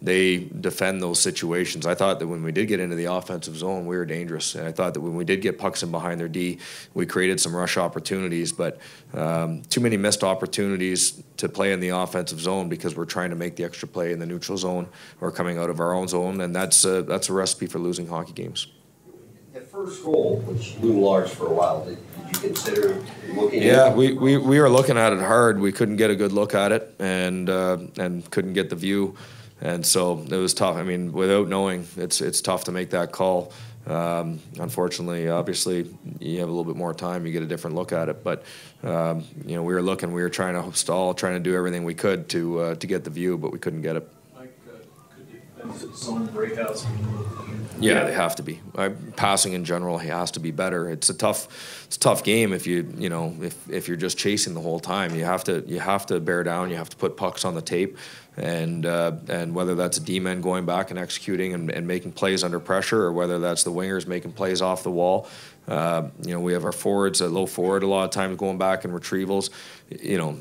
they 0.06 0.38
defend 0.60 1.02
those 1.02 1.18
situations. 1.18 1.84
I 1.84 1.96
thought 1.96 2.20
that 2.20 2.28
when 2.28 2.44
we 2.44 2.52
did 2.52 2.66
get 2.68 2.78
into 2.78 2.94
the 2.94 3.06
offensive 3.06 3.56
zone, 3.56 3.86
we 3.86 3.96
were 3.96 4.06
dangerous. 4.06 4.54
And 4.54 4.64
I 4.64 4.70
thought 4.70 4.94
that 4.94 5.00
when 5.00 5.16
we 5.16 5.24
did 5.24 5.40
get 5.40 5.58
pucks 5.58 5.82
in 5.82 5.90
behind 5.90 6.20
their 6.20 6.28
D, 6.28 6.60
we 6.94 7.06
created 7.06 7.40
some 7.40 7.54
rush 7.54 7.76
opportunities, 7.76 8.52
but 8.52 8.78
um, 9.14 9.62
too 9.62 9.80
many 9.80 9.96
missed 9.96 10.22
opportunities 10.22 11.20
to 11.38 11.48
play 11.48 11.72
in 11.72 11.80
the 11.80 11.88
offensive 11.88 12.38
zone 12.38 12.68
because 12.68 12.94
we're 12.94 13.04
trying 13.04 13.30
to 13.30 13.36
make 13.36 13.56
the 13.56 13.64
extra 13.64 13.88
play 13.88 14.12
in 14.12 14.20
the 14.20 14.26
neutral 14.26 14.56
zone 14.56 14.86
or 15.20 15.32
coming 15.32 15.58
out 15.58 15.70
of 15.70 15.80
our 15.80 15.92
own 15.92 16.06
zone, 16.06 16.40
and 16.40 16.54
that's 16.54 16.84
a, 16.84 17.02
that's 17.02 17.28
a 17.28 17.32
recipe 17.32 17.66
for 17.66 17.80
losing 17.80 18.06
hockey 18.06 18.32
games. 18.32 18.68
The 19.54 19.60
first 19.62 20.04
goal, 20.04 20.36
which 20.46 20.78
loomed 20.78 21.00
large 21.00 21.30
for 21.30 21.48
a 21.48 21.52
while, 21.52 21.84
did, 21.84 21.98
did 22.14 22.36
you 22.36 22.48
consider 22.48 23.02
looking? 23.34 23.60
Yeah, 23.60 23.92
we, 23.92 24.12
we, 24.12 24.36
we 24.36 24.60
were 24.60 24.70
looking 24.70 24.96
at 24.96 25.12
it 25.12 25.18
hard. 25.18 25.58
We 25.58 25.72
couldn't 25.72 25.96
get 25.96 26.10
a 26.10 26.14
good 26.14 26.30
look 26.30 26.54
at 26.54 26.70
it, 26.70 26.94
and 27.00 27.50
uh, 27.50 27.78
and 27.98 28.30
couldn't 28.30 28.52
get 28.52 28.70
the 28.70 28.76
view 28.76 29.16
and 29.60 29.84
so 29.84 30.18
it 30.18 30.36
was 30.36 30.54
tough. 30.54 30.76
I 30.76 30.82
mean, 30.82 31.12
without 31.12 31.48
knowing, 31.48 31.86
it's 31.96 32.20
it's 32.20 32.40
tough 32.40 32.64
to 32.64 32.72
make 32.72 32.90
that 32.90 33.12
call. 33.12 33.52
Um, 33.86 34.40
unfortunately, 34.58 35.28
obviously, 35.28 35.88
you 36.18 36.40
have 36.40 36.48
a 36.48 36.50
little 36.50 36.64
bit 36.64 36.76
more 36.76 36.92
time, 36.92 37.24
you 37.24 37.32
get 37.32 37.42
a 37.42 37.46
different 37.46 37.76
look 37.76 37.92
at 37.92 38.08
it. 38.08 38.24
But 38.24 38.42
um, 38.82 39.24
you 39.44 39.54
know, 39.54 39.62
we 39.62 39.72
were 39.72 39.82
looking, 39.82 40.12
we 40.12 40.22
were 40.22 40.30
trying 40.30 40.60
to 40.60 40.76
stall, 40.76 41.14
trying 41.14 41.34
to 41.34 41.40
do 41.40 41.56
everything 41.56 41.84
we 41.84 41.94
could 41.94 42.28
to 42.30 42.58
uh, 42.60 42.74
to 42.76 42.86
get 42.86 43.04
the 43.04 43.10
view, 43.10 43.38
but 43.38 43.52
we 43.52 43.58
couldn't 43.58 43.82
get 43.82 43.96
it. 43.96 44.12
Uh, 45.66 45.94
zone 45.94 46.28
breakouts 46.28 46.86
Yeah, 47.80 48.04
they 48.04 48.12
have 48.12 48.36
to 48.36 48.42
be. 48.42 48.60
Uh, 48.74 48.90
passing 49.16 49.52
in 49.52 49.64
general, 49.64 49.98
he 49.98 50.08
has 50.08 50.30
to 50.32 50.40
be 50.40 50.50
better. 50.50 50.88
It's 50.90 51.08
a 51.08 51.14
tough, 51.14 51.84
it's 51.86 51.96
a 51.96 52.00
tough 52.00 52.22
game 52.24 52.52
if 52.52 52.66
you 52.66 52.92
you 52.96 53.08
know 53.08 53.34
if, 53.40 53.70
if 53.70 53.88
you're 53.88 53.96
just 53.96 54.18
chasing 54.18 54.54
the 54.54 54.60
whole 54.60 54.80
time. 54.80 55.14
You 55.14 55.24
have 55.24 55.44
to 55.44 55.64
you 55.66 55.80
have 55.80 56.06
to 56.06 56.20
bear 56.20 56.42
down. 56.42 56.70
You 56.70 56.76
have 56.76 56.90
to 56.90 56.96
put 56.96 57.16
pucks 57.16 57.44
on 57.44 57.54
the 57.54 57.62
tape, 57.62 57.96
and 58.36 58.84
uh, 58.84 59.12
and 59.28 59.54
whether 59.54 59.74
that's 59.74 59.96
a 59.96 60.00
D 60.00 60.20
man 60.20 60.40
going 60.40 60.66
back 60.66 60.90
and 60.90 60.98
executing 60.98 61.54
and, 61.54 61.70
and 61.70 61.86
making 61.86 62.12
plays 62.12 62.44
under 62.44 62.60
pressure, 62.60 63.02
or 63.02 63.12
whether 63.12 63.38
that's 63.38 63.64
the 63.64 63.72
wingers 63.72 64.06
making 64.06 64.32
plays 64.32 64.60
off 64.60 64.82
the 64.82 64.90
wall. 64.90 65.28
Uh, 65.66 66.08
you 66.22 66.32
know, 66.32 66.40
we 66.40 66.52
have 66.52 66.64
our 66.64 66.72
forwards 66.72 67.20
at 67.20 67.30
low 67.30 67.46
forward 67.46 67.82
a 67.82 67.86
lot 67.86 68.04
of 68.04 68.10
times 68.10 68.36
going 68.36 68.58
back 68.58 68.84
and 68.84 68.94
retrievals. 68.94 69.50
You 69.88 70.18
know, 70.18 70.38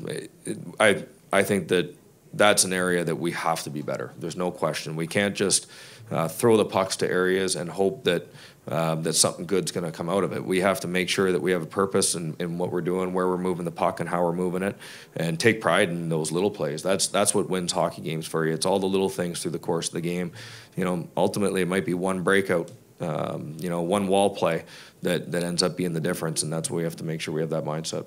I 0.78 1.04
I 1.32 1.42
think 1.42 1.68
that 1.68 1.96
that's 2.32 2.64
an 2.64 2.72
area 2.72 3.02
that 3.02 3.16
we 3.16 3.32
have 3.32 3.62
to 3.62 3.70
be 3.70 3.82
better. 3.82 4.12
There's 4.18 4.36
no 4.36 4.50
question. 4.50 4.94
We 4.94 5.06
can't 5.06 5.34
just 5.34 5.66
uh, 6.10 6.28
throw 6.28 6.56
the 6.56 6.64
pucks 6.64 6.96
to 6.96 7.10
areas 7.10 7.56
and 7.56 7.70
hope 7.70 8.04
that 8.04 8.28
uh, 8.68 8.96
that 8.96 9.12
something 9.12 9.46
good's 9.46 9.70
going 9.70 9.84
to 9.84 9.92
come 9.92 10.08
out 10.08 10.24
of 10.24 10.32
it. 10.32 10.44
We 10.44 10.60
have 10.60 10.80
to 10.80 10.88
make 10.88 11.08
sure 11.08 11.30
that 11.30 11.40
we 11.40 11.52
have 11.52 11.62
a 11.62 11.66
purpose 11.66 12.14
in, 12.14 12.34
in 12.40 12.58
what 12.58 12.72
we're 12.72 12.80
doing, 12.80 13.12
where 13.12 13.28
we're 13.28 13.38
moving 13.38 13.64
the 13.64 13.70
puck, 13.70 14.00
and 14.00 14.08
how 14.08 14.24
we're 14.24 14.32
moving 14.32 14.62
it, 14.62 14.76
and 15.16 15.38
take 15.38 15.60
pride 15.60 15.88
in 15.88 16.08
those 16.08 16.32
little 16.32 16.50
plays. 16.50 16.82
That's 16.82 17.06
that's 17.06 17.34
what 17.34 17.48
wins 17.48 17.72
hockey 17.72 18.02
games 18.02 18.26
for 18.26 18.44
you. 18.44 18.54
It's 18.54 18.66
all 18.66 18.78
the 18.78 18.86
little 18.86 19.08
things 19.08 19.40
through 19.40 19.52
the 19.52 19.58
course 19.58 19.88
of 19.88 19.94
the 19.94 20.00
game. 20.00 20.32
You 20.76 20.84
know, 20.84 21.08
ultimately 21.16 21.62
it 21.62 21.68
might 21.68 21.84
be 21.84 21.94
one 21.94 22.22
breakout. 22.22 22.70
Um, 22.98 23.56
you 23.60 23.68
know, 23.68 23.82
one 23.82 24.08
wall 24.08 24.30
play 24.30 24.64
that, 25.02 25.30
that 25.32 25.42
ends 25.44 25.62
up 25.62 25.76
being 25.76 25.92
the 25.92 26.00
difference, 26.00 26.42
and 26.42 26.50
that's 26.50 26.70
where 26.70 26.78
we 26.78 26.84
have 26.84 26.96
to 26.96 27.04
make 27.04 27.20
sure 27.20 27.34
we 27.34 27.42
have 27.42 27.50
that 27.50 27.64
mindset. 27.64 28.06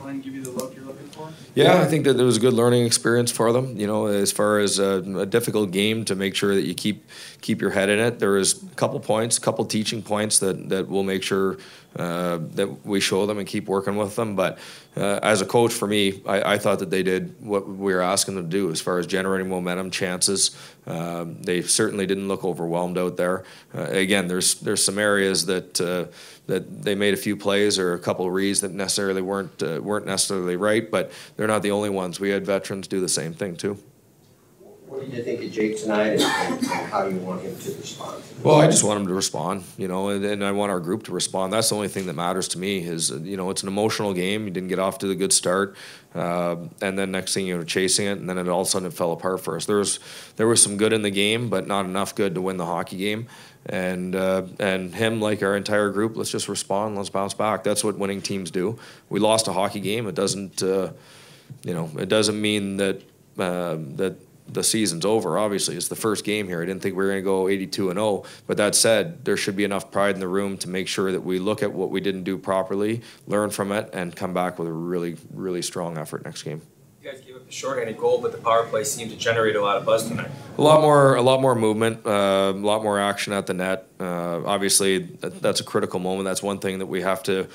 Line 0.00 0.20
give 0.20 0.34
you 0.34 0.42
the 0.42 0.50
look 0.50 0.74
you're 0.74 0.84
looking 0.84 1.06
for? 1.08 1.28
Yeah, 1.54 1.80
I 1.80 1.86
think 1.86 2.04
that 2.04 2.18
it 2.18 2.22
was 2.22 2.36
a 2.36 2.40
good 2.40 2.54
learning 2.54 2.86
experience 2.86 3.30
for 3.30 3.52
them. 3.52 3.76
You 3.76 3.86
know, 3.86 4.06
as 4.06 4.32
far 4.32 4.58
as 4.58 4.78
a, 4.78 5.02
a, 5.16 5.26
difficult 5.26 5.70
game 5.70 6.04
to 6.06 6.14
make 6.14 6.34
sure 6.34 6.54
that 6.54 6.62
you 6.62 6.74
keep 6.74 7.04
keep 7.40 7.60
your 7.60 7.70
head 7.70 7.88
in 7.88 7.98
it. 7.98 8.18
There 8.18 8.36
is 8.36 8.62
a 8.62 8.74
couple 8.74 9.00
points, 9.00 9.38
a 9.38 9.40
couple 9.40 9.64
teaching 9.64 10.02
points 10.02 10.38
that 10.38 10.68
that 10.68 10.88
we'll 10.88 11.04
make 11.04 11.22
sure 11.22 11.58
uh, 11.98 12.38
that 12.54 12.86
we 12.86 13.00
show 13.00 13.26
them 13.26 13.38
and 13.38 13.46
keep 13.46 13.66
working 13.66 13.96
with 13.96 14.14
them. 14.14 14.36
But 14.36 14.58
uh, 14.96 15.18
as 15.22 15.42
a 15.42 15.46
coach, 15.46 15.72
for 15.72 15.88
me, 15.88 16.22
I, 16.26 16.54
I, 16.54 16.58
thought 16.58 16.78
that 16.78 16.90
they 16.90 17.02
did 17.02 17.34
what 17.40 17.68
we 17.68 17.92
were 17.92 18.00
asking 18.00 18.36
them 18.36 18.44
to 18.44 18.50
do 18.50 18.70
as 18.70 18.80
far 18.80 18.98
as 18.98 19.06
generating 19.06 19.48
momentum, 19.48 19.90
chances. 19.90 20.56
Uh, 20.86 21.26
they 21.40 21.60
certainly 21.62 22.06
didn't 22.06 22.28
look 22.28 22.44
overwhelmed 22.44 22.98
out 22.98 23.16
there. 23.16 23.44
Uh, 23.74 23.82
again, 23.82 24.28
there's 24.28 24.54
there's 24.60 24.84
some 24.84 24.98
areas 24.98 25.46
that 25.46 25.80
uh, 25.80 26.06
that 26.46 26.82
they 26.82 26.94
made 26.94 27.14
a 27.14 27.16
few 27.16 27.36
plays 27.36 27.78
or 27.78 27.94
a 27.94 27.98
couple 27.98 28.26
of 28.26 28.32
reads 28.32 28.60
that 28.60 28.72
necessarily 28.72 29.20
weren't 29.20 29.62
uh, 29.62 29.80
weren't 29.82 30.06
necessarily 30.06 30.56
right, 30.56 30.90
but 30.90 31.10
they're 31.36 31.48
not 31.48 31.62
the 31.62 31.72
only 31.72 31.90
ones. 31.90 32.20
We 32.20 32.30
had 32.30 32.46
veterans 32.46 32.86
do 32.86 33.00
the 33.00 33.08
same 33.08 33.34
thing 33.34 33.56
too. 33.56 33.78
What 34.88 35.02
did 35.02 35.12
you 35.12 35.22
think 35.22 35.44
of 35.44 35.52
Jake 35.52 35.78
tonight, 35.78 36.18
and, 36.18 36.22
and, 36.22 36.66
how 36.66 37.06
do 37.06 37.14
you 37.14 37.20
want 37.20 37.42
him 37.42 37.54
to 37.54 37.74
respond? 37.74 38.22
Well, 38.42 38.56
I 38.56 38.66
just 38.68 38.82
want 38.82 38.98
him 38.98 39.06
to 39.08 39.12
respond, 39.12 39.64
you 39.76 39.86
know, 39.86 40.08
and, 40.08 40.24
and, 40.24 40.42
I 40.42 40.52
want 40.52 40.72
our 40.72 40.80
group 40.80 41.02
to 41.04 41.12
respond. 41.12 41.52
That's 41.52 41.68
the 41.68 41.74
only 41.74 41.88
thing 41.88 42.06
that 42.06 42.14
matters 42.14 42.48
to 42.48 42.58
me. 42.58 42.78
Is 42.78 43.10
you 43.10 43.36
know, 43.36 43.50
it's 43.50 43.62
an 43.62 43.68
emotional 43.68 44.14
game. 44.14 44.44
You 44.44 44.50
didn't 44.50 44.70
get 44.70 44.78
off 44.78 44.96
to 45.00 45.06
the 45.06 45.14
good 45.14 45.34
start, 45.34 45.76
uh, 46.14 46.56
and 46.80 46.98
then 46.98 47.10
next 47.10 47.34
thing 47.34 47.46
you 47.46 47.58
know, 47.58 47.64
chasing 47.64 48.06
it, 48.06 48.18
and 48.18 48.30
then 48.30 48.38
it 48.38 48.48
all 48.48 48.62
of 48.62 48.66
a 48.66 48.70
sudden 48.70 48.88
it 48.88 48.94
fell 48.94 49.12
apart 49.12 49.42
for 49.42 49.56
us. 49.56 49.66
There 49.66 49.76
was 49.76 50.00
there 50.36 50.46
was 50.46 50.62
some 50.62 50.78
good 50.78 50.94
in 50.94 51.02
the 51.02 51.10
game, 51.10 51.50
but 51.50 51.66
not 51.66 51.84
enough 51.84 52.14
good 52.14 52.34
to 52.36 52.40
win 52.40 52.56
the 52.56 52.66
hockey 52.66 52.96
game. 52.96 53.26
And 53.66 54.16
uh, 54.16 54.44
and 54.58 54.94
him, 54.94 55.20
like 55.20 55.42
our 55.42 55.54
entire 55.54 55.90
group, 55.90 56.16
let's 56.16 56.30
just 56.30 56.48
respond. 56.48 56.96
Let's 56.96 57.10
bounce 57.10 57.34
back. 57.34 57.62
That's 57.62 57.84
what 57.84 57.98
winning 57.98 58.22
teams 58.22 58.50
do. 58.50 58.78
We 59.10 59.20
lost 59.20 59.48
a 59.48 59.52
hockey 59.52 59.80
game. 59.80 60.06
It 60.06 60.14
doesn't, 60.14 60.62
uh, 60.62 60.92
you 61.62 61.74
know, 61.74 61.90
it 61.98 62.08
doesn't 62.08 62.40
mean 62.40 62.78
that 62.78 63.02
uh, 63.38 63.76
that 63.96 64.16
the 64.48 64.64
season's 64.64 65.04
over. 65.04 65.38
Obviously, 65.38 65.76
it's 65.76 65.88
the 65.88 65.96
first 65.96 66.24
game 66.24 66.48
here. 66.48 66.62
I 66.62 66.66
didn't 66.66 66.82
think 66.82 66.96
we 66.96 67.04
were 67.04 67.10
going 67.10 67.22
to 67.22 67.24
go 67.24 67.48
82 67.48 67.90
and 67.90 67.96
0. 67.98 68.24
But 68.46 68.56
that 68.56 68.74
said, 68.74 69.24
there 69.24 69.36
should 69.36 69.56
be 69.56 69.64
enough 69.64 69.90
pride 69.90 70.14
in 70.14 70.20
the 70.20 70.28
room 70.28 70.56
to 70.58 70.68
make 70.68 70.88
sure 70.88 71.12
that 71.12 71.20
we 71.20 71.38
look 71.38 71.62
at 71.62 71.72
what 71.72 71.90
we 71.90 72.00
didn't 72.00 72.24
do 72.24 72.38
properly, 72.38 73.02
learn 73.26 73.50
from 73.50 73.72
it, 73.72 73.90
and 73.92 74.14
come 74.14 74.32
back 74.32 74.58
with 74.58 74.68
a 74.68 74.72
really, 74.72 75.16
really 75.32 75.62
strong 75.62 75.98
effort 75.98 76.24
next 76.24 76.42
game. 76.42 76.62
You 77.02 77.10
guys 77.12 77.20
gave 77.20 77.36
up 77.36 77.46
the 77.46 77.52
shorthanded 77.52 77.96
goal, 77.96 78.20
but 78.20 78.32
the 78.32 78.38
power 78.38 78.66
play 78.66 78.84
seemed 78.84 79.10
to 79.10 79.16
generate 79.16 79.56
a 79.56 79.62
lot 79.62 79.76
of 79.76 79.84
buzz 79.84 80.08
tonight. 80.08 80.30
A 80.56 80.62
lot 80.62 80.80
more, 80.80 81.14
a 81.14 81.22
lot 81.22 81.40
more 81.40 81.54
movement, 81.54 82.04
uh, 82.06 82.10
a 82.10 82.52
lot 82.52 82.82
more 82.82 82.98
action 82.98 83.32
at 83.32 83.46
the 83.46 83.54
net. 83.54 83.86
Uh, 84.00 84.42
obviously, 84.44 84.98
that, 84.98 85.40
that's 85.40 85.60
a 85.60 85.64
critical 85.64 86.00
moment. 86.00 86.24
That's 86.24 86.42
one 86.42 86.58
thing 86.58 86.80
that 86.80 86.86
we 86.86 87.02
have 87.02 87.22
to 87.24 87.48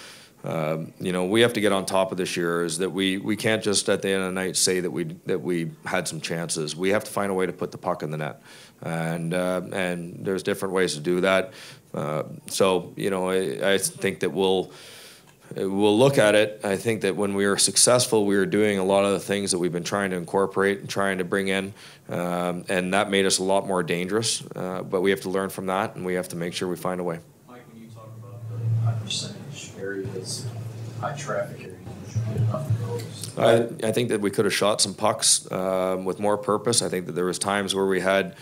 um, 0.43 0.93
you 0.99 1.13
know, 1.13 1.25
we 1.25 1.41
have 1.41 1.53
to 1.53 1.61
get 1.61 1.71
on 1.71 1.85
top 1.85 2.11
of 2.11 2.17
this 2.17 2.35
year 2.35 2.65
is 2.65 2.79
that 2.79 2.89
we, 2.89 3.17
we 3.17 3.37
can't 3.37 3.63
just 3.63 3.87
at 3.87 4.01
the 4.01 4.09
end 4.09 4.23
of 4.23 4.33
the 4.33 4.39
night 4.39 4.57
say 4.57 4.81
that 4.81 4.91
we 4.91 5.05
that 5.25 5.41
we 5.41 5.71
had 5.85 6.07
some 6.07 6.19
chances. 6.19 6.75
We 6.75 6.89
have 6.89 7.05
to 7.05 7.11
find 7.11 7.31
a 7.31 7.33
way 7.33 7.45
to 7.45 7.53
put 7.53 7.71
the 7.71 7.77
puck 7.77 8.03
in 8.03 8.11
the 8.11 8.17
net, 8.17 8.41
and 8.81 9.33
uh, 9.33 9.61
and 9.71 10.25
there's 10.25 10.43
different 10.43 10.73
ways 10.73 10.95
to 10.95 10.99
do 10.99 11.21
that. 11.21 11.53
Uh, 11.93 12.23
so 12.47 12.93
you 12.97 13.09
know, 13.09 13.29
I, 13.29 13.73
I 13.73 13.77
think 13.77 14.19
that 14.19 14.31
we'll 14.31 14.71
we'll 15.55 15.97
look 15.97 16.17
at 16.17 16.35
it. 16.35 16.59
I 16.65 16.75
think 16.75 17.01
that 17.01 17.15
when 17.15 17.35
we 17.35 17.47
were 17.47 17.57
successful, 17.57 18.25
we 18.25 18.35
were 18.35 18.45
doing 18.45 18.79
a 18.79 18.83
lot 18.83 19.05
of 19.05 19.13
the 19.13 19.21
things 19.21 19.51
that 19.51 19.59
we've 19.59 19.71
been 19.71 19.85
trying 19.85 20.11
to 20.11 20.17
incorporate 20.17 20.79
and 20.79 20.89
trying 20.89 21.19
to 21.19 21.23
bring 21.23 21.47
in, 21.47 21.73
um, 22.09 22.65
and 22.67 22.93
that 22.93 23.09
made 23.09 23.25
us 23.25 23.37
a 23.37 23.43
lot 23.43 23.65
more 23.65 23.81
dangerous. 23.81 24.43
Uh, 24.57 24.83
but 24.83 24.99
we 24.99 25.09
have 25.11 25.21
to 25.21 25.29
learn 25.29 25.49
from 25.49 25.67
that, 25.67 25.95
and 25.95 26.05
we 26.05 26.15
have 26.15 26.27
to 26.29 26.35
make 26.35 26.53
sure 26.53 26.67
we 26.67 26.75
find 26.75 26.99
a 26.99 27.03
way. 27.03 27.19
Areas, 30.23 30.47
high 30.99 31.15
traffic 31.15 31.61
areas, 31.61 33.37
I, 33.37 33.87
I 33.87 33.91
think 33.91 34.09
that 34.09 34.21
we 34.21 34.29
could 34.29 34.45
have 34.45 34.53
shot 34.53 34.79
some 34.81 34.93
pucks 34.93 35.47
uh, 35.51 36.01
with 36.03 36.19
more 36.19 36.37
purpose. 36.37 36.81
I 36.81 36.89
think 36.89 37.07
that 37.07 37.13
there 37.13 37.25
was 37.25 37.39
times 37.39 37.75
where 37.75 37.85
we 37.85 37.99
had 37.99 38.35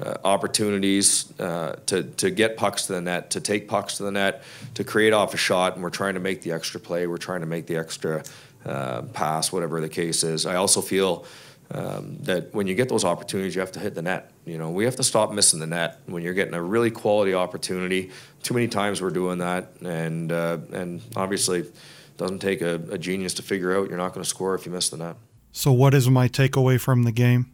uh, 0.00 0.14
opportunities 0.24 1.32
uh, 1.38 1.76
to 1.86 2.02
to 2.02 2.30
get 2.30 2.56
pucks 2.56 2.86
to 2.86 2.94
the 2.94 3.00
net, 3.00 3.30
to 3.30 3.40
take 3.40 3.68
pucks 3.68 3.98
to 3.98 4.04
the 4.04 4.12
net, 4.12 4.42
to 4.74 4.84
create 4.84 5.12
off 5.12 5.34
a 5.34 5.36
shot, 5.36 5.74
and 5.74 5.82
we're 5.82 5.90
trying 5.90 6.14
to 6.14 6.20
make 6.20 6.42
the 6.42 6.52
extra 6.52 6.80
play. 6.80 7.06
We're 7.06 7.18
trying 7.18 7.40
to 7.40 7.46
make 7.46 7.66
the 7.66 7.76
extra 7.76 8.22
uh, 8.64 9.02
pass, 9.12 9.52
whatever 9.52 9.80
the 9.80 9.88
case 9.88 10.24
is. 10.24 10.46
I 10.46 10.56
also 10.56 10.80
feel. 10.80 11.24
Um, 11.70 12.16
that 12.22 12.54
when 12.54 12.66
you 12.66 12.74
get 12.74 12.88
those 12.88 13.04
opportunities, 13.04 13.54
you 13.54 13.60
have 13.60 13.72
to 13.72 13.80
hit 13.80 13.94
the 13.94 14.00
net. 14.00 14.32
You 14.46 14.56
know, 14.56 14.70
we 14.70 14.84
have 14.84 14.96
to 14.96 15.02
stop 15.02 15.32
missing 15.32 15.60
the 15.60 15.66
net 15.66 16.00
when 16.06 16.22
you're 16.22 16.32
getting 16.32 16.54
a 16.54 16.62
really 16.62 16.90
quality 16.90 17.34
opportunity. 17.34 18.10
Too 18.42 18.54
many 18.54 18.68
times 18.68 19.02
we're 19.02 19.10
doing 19.10 19.38
that, 19.38 19.72
and 19.84 20.32
uh, 20.32 20.58
and 20.72 21.02
obviously, 21.14 21.60
it 21.60 21.74
doesn't 22.16 22.38
take 22.38 22.62
a, 22.62 22.76
a 22.90 22.96
genius 22.96 23.34
to 23.34 23.42
figure 23.42 23.76
out 23.76 23.90
you're 23.90 23.98
not 23.98 24.14
going 24.14 24.24
to 24.24 24.28
score 24.28 24.54
if 24.54 24.64
you 24.64 24.72
miss 24.72 24.88
the 24.88 24.96
net. 24.96 25.16
So, 25.52 25.72
what 25.72 25.92
is 25.92 26.08
my 26.08 26.26
takeaway 26.28 26.80
from 26.80 27.02
the 27.02 27.12
game? 27.12 27.52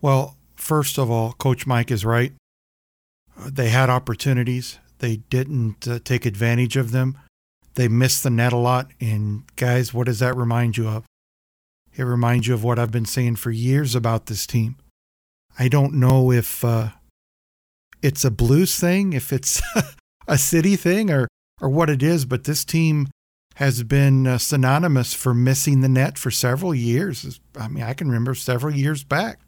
Well, 0.00 0.36
first 0.54 0.98
of 0.98 1.10
all, 1.10 1.32
Coach 1.32 1.66
Mike 1.66 1.90
is 1.90 2.04
right. 2.04 2.32
They 3.46 3.68
had 3.68 3.90
opportunities. 3.90 4.78
They 4.98 5.16
didn't 5.16 5.86
uh, 5.86 5.98
take 6.02 6.24
advantage 6.24 6.76
of 6.76 6.92
them. 6.92 7.18
They 7.74 7.88
missed 7.88 8.22
the 8.22 8.30
net 8.30 8.52
a 8.52 8.56
lot. 8.56 8.90
And 9.00 9.44
guys, 9.56 9.92
what 9.92 10.06
does 10.06 10.18
that 10.20 10.36
remind 10.36 10.76
you 10.76 10.88
of? 10.88 11.04
It 11.96 12.04
reminds 12.04 12.46
you 12.46 12.54
of 12.54 12.62
what 12.62 12.78
I've 12.78 12.90
been 12.90 13.06
saying 13.06 13.36
for 13.36 13.50
years 13.50 13.94
about 13.94 14.26
this 14.26 14.46
team. 14.46 14.76
I 15.58 15.68
don't 15.68 15.94
know 15.94 16.30
if 16.30 16.64
uh, 16.64 16.90
it's 18.02 18.24
a 18.24 18.30
blues 18.30 18.78
thing, 18.78 19.14
if 19.14 19.32
it's 19.32 19.62
a 20.28 20.36
city 20.36 20.76
thing, 20.76 21.10
or 21.10 21.28
or 21.60 21.68
what 21.68 21.88
it 21.88 22.02
is, 22.02 22.24
but 22.24 22.44
this 22.44 22.64
team 22.64 23.08
has 23.54 23.82
been 23.82 24.26
uh, 24.26 24.36
synonymous 24.36 25.14
for 25.14 25.32
missing 25.32 25.80
the 25.80 25.88
net 25.88 26.18
for 26.18 26.30
several 26.30 26.74
years. 26.74 27.40
I 27.58 27.68
mean, 27.68 27.82
I 27.82 27.94
can 27.94 28.08
remember 28.08 28.34
several 28.34 28.74
years 28.74 29.02
back, 29.02 29.40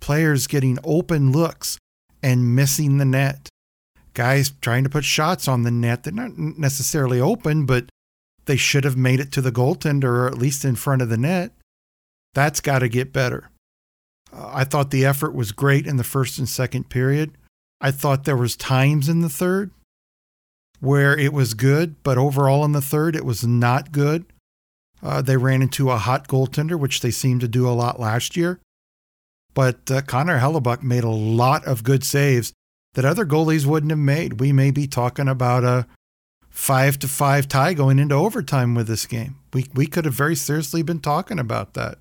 players 0.00 0.46
getting 0.46 0.78
open 0.82 1.32
looks 1.32 1.76
and 2.22 2.56
missing 2.56 2.96
the 2.96 3.04
net. 3.04 3.48
Guys 4.14 4.52
trying 4.62 4.84
to 4.84 4.90
put 4.90 5.04
shots 5.04 5.46
on 5.46 5.62
the 5.62 5.70
net. 5.70 6.04
They're 6.04 6.12
not 6.14 6.38
necessarily 6.38 7.20
open, 7.20 7.66
but 7.66 7.90
they 8.46 8.56
should 8.56 8.84
have 8.84 8.96
made 8.96 9.20
it 9.20 9.30
to 9.32 9.42
the 9.42 9.52
goaltender 9.52 10.04
or 10.04 10.26
at 10.26 10.38
least 10.38 10.64
in 10.64 10.76
front 10.76 11.02
of 11.02 11.10
the 11.10 11.18
net. 11.18 11.52
That's 12.34 12.60
got 12.60 12.80
to 12.80 12.88
get 12.88 13.12
better. 13.12 13.50
I 14.32 14.64
thought 14.64 14.90
the 14.90 15.04
effort 15.04 15.34
was 15.34 15.52
great 15.52 15.86
in 15.86 15.96
the 15.96 16.04
first 16.04 16.38
and 16.38 16.48
second 16.48 16.90
period. 16.90 17.38
I 17.80 17.90
thought 17.90 18.24
there 18.24 18.36
was 18.36 18.56
times 18.56 19.08
in 19.08 19.20
the 19.20 19.28
third 19.28 19.70
where 20.80 21.16
it 21.16 21.32
was 21.32 21.54
good, 21.54 22.02
but 22.02 22.18
overall 22.18 22.64
in 22.64 22.72
the 22.72 22.80
third 22.80 23.14
it 23.14 23.24
was 23.24 23.46
not 23.46 23.92
good. 23.92 24.26
Uh, 25.02 25.22
they 25.22 25.36
ran 25.36 25.62
into 25.62 25.90
a 25.90 25.98
hot 25.98 26.28
goaltender, 26.28 26.78
which 26.78 27.00
they 27.00 27.10
seemed 27.10 27.40
to 27.42 27.48
do 27.48 27.68
a 27.68 27.70
lot 27.70 28.00
last 28.00 28.36
year. 28.36 28.58
But 29.52 29.90
uh, 29.90 30.02
Connor 30.02 30.40
Hellebuyck 30.40 30.82
made 30.82 31.04
a 31.04 31.10
lot 31.10 31.64
of 31.64 31.84
good 31.84 32.02
saves 32.02 32.52
that 32.94 33.04
other 33.04 33.24
goalies 33.24 33.66
wouldn't 33.66 33.92
have 33.92 33.98
made. 33.98 34.40
We 34.40 34.52
may 34.52 34.70
be 34.70 34.86
talking 34.86 35.28
about 35.28 35.62
a 35.62 35.86
five 36.48 36.98
to 37.00 37.08
five 37.08 37.48
tie 37.48 37.74
going 37.74 37.98
into 37.98 38.14
overtime 38.14 38.74
with 38.74 38.86
this 38.86 39.06
game. 39.06 39.36
We 39.52 39.66
we 39.74 39.86
could 39.86 40.04
have 40.06 40.14
very 40.14 40.36
seriously 40.36 40.82
been 40.82 41.00
talking 41.00 41.38
about 41.38 41.74
that. 41.74 41.98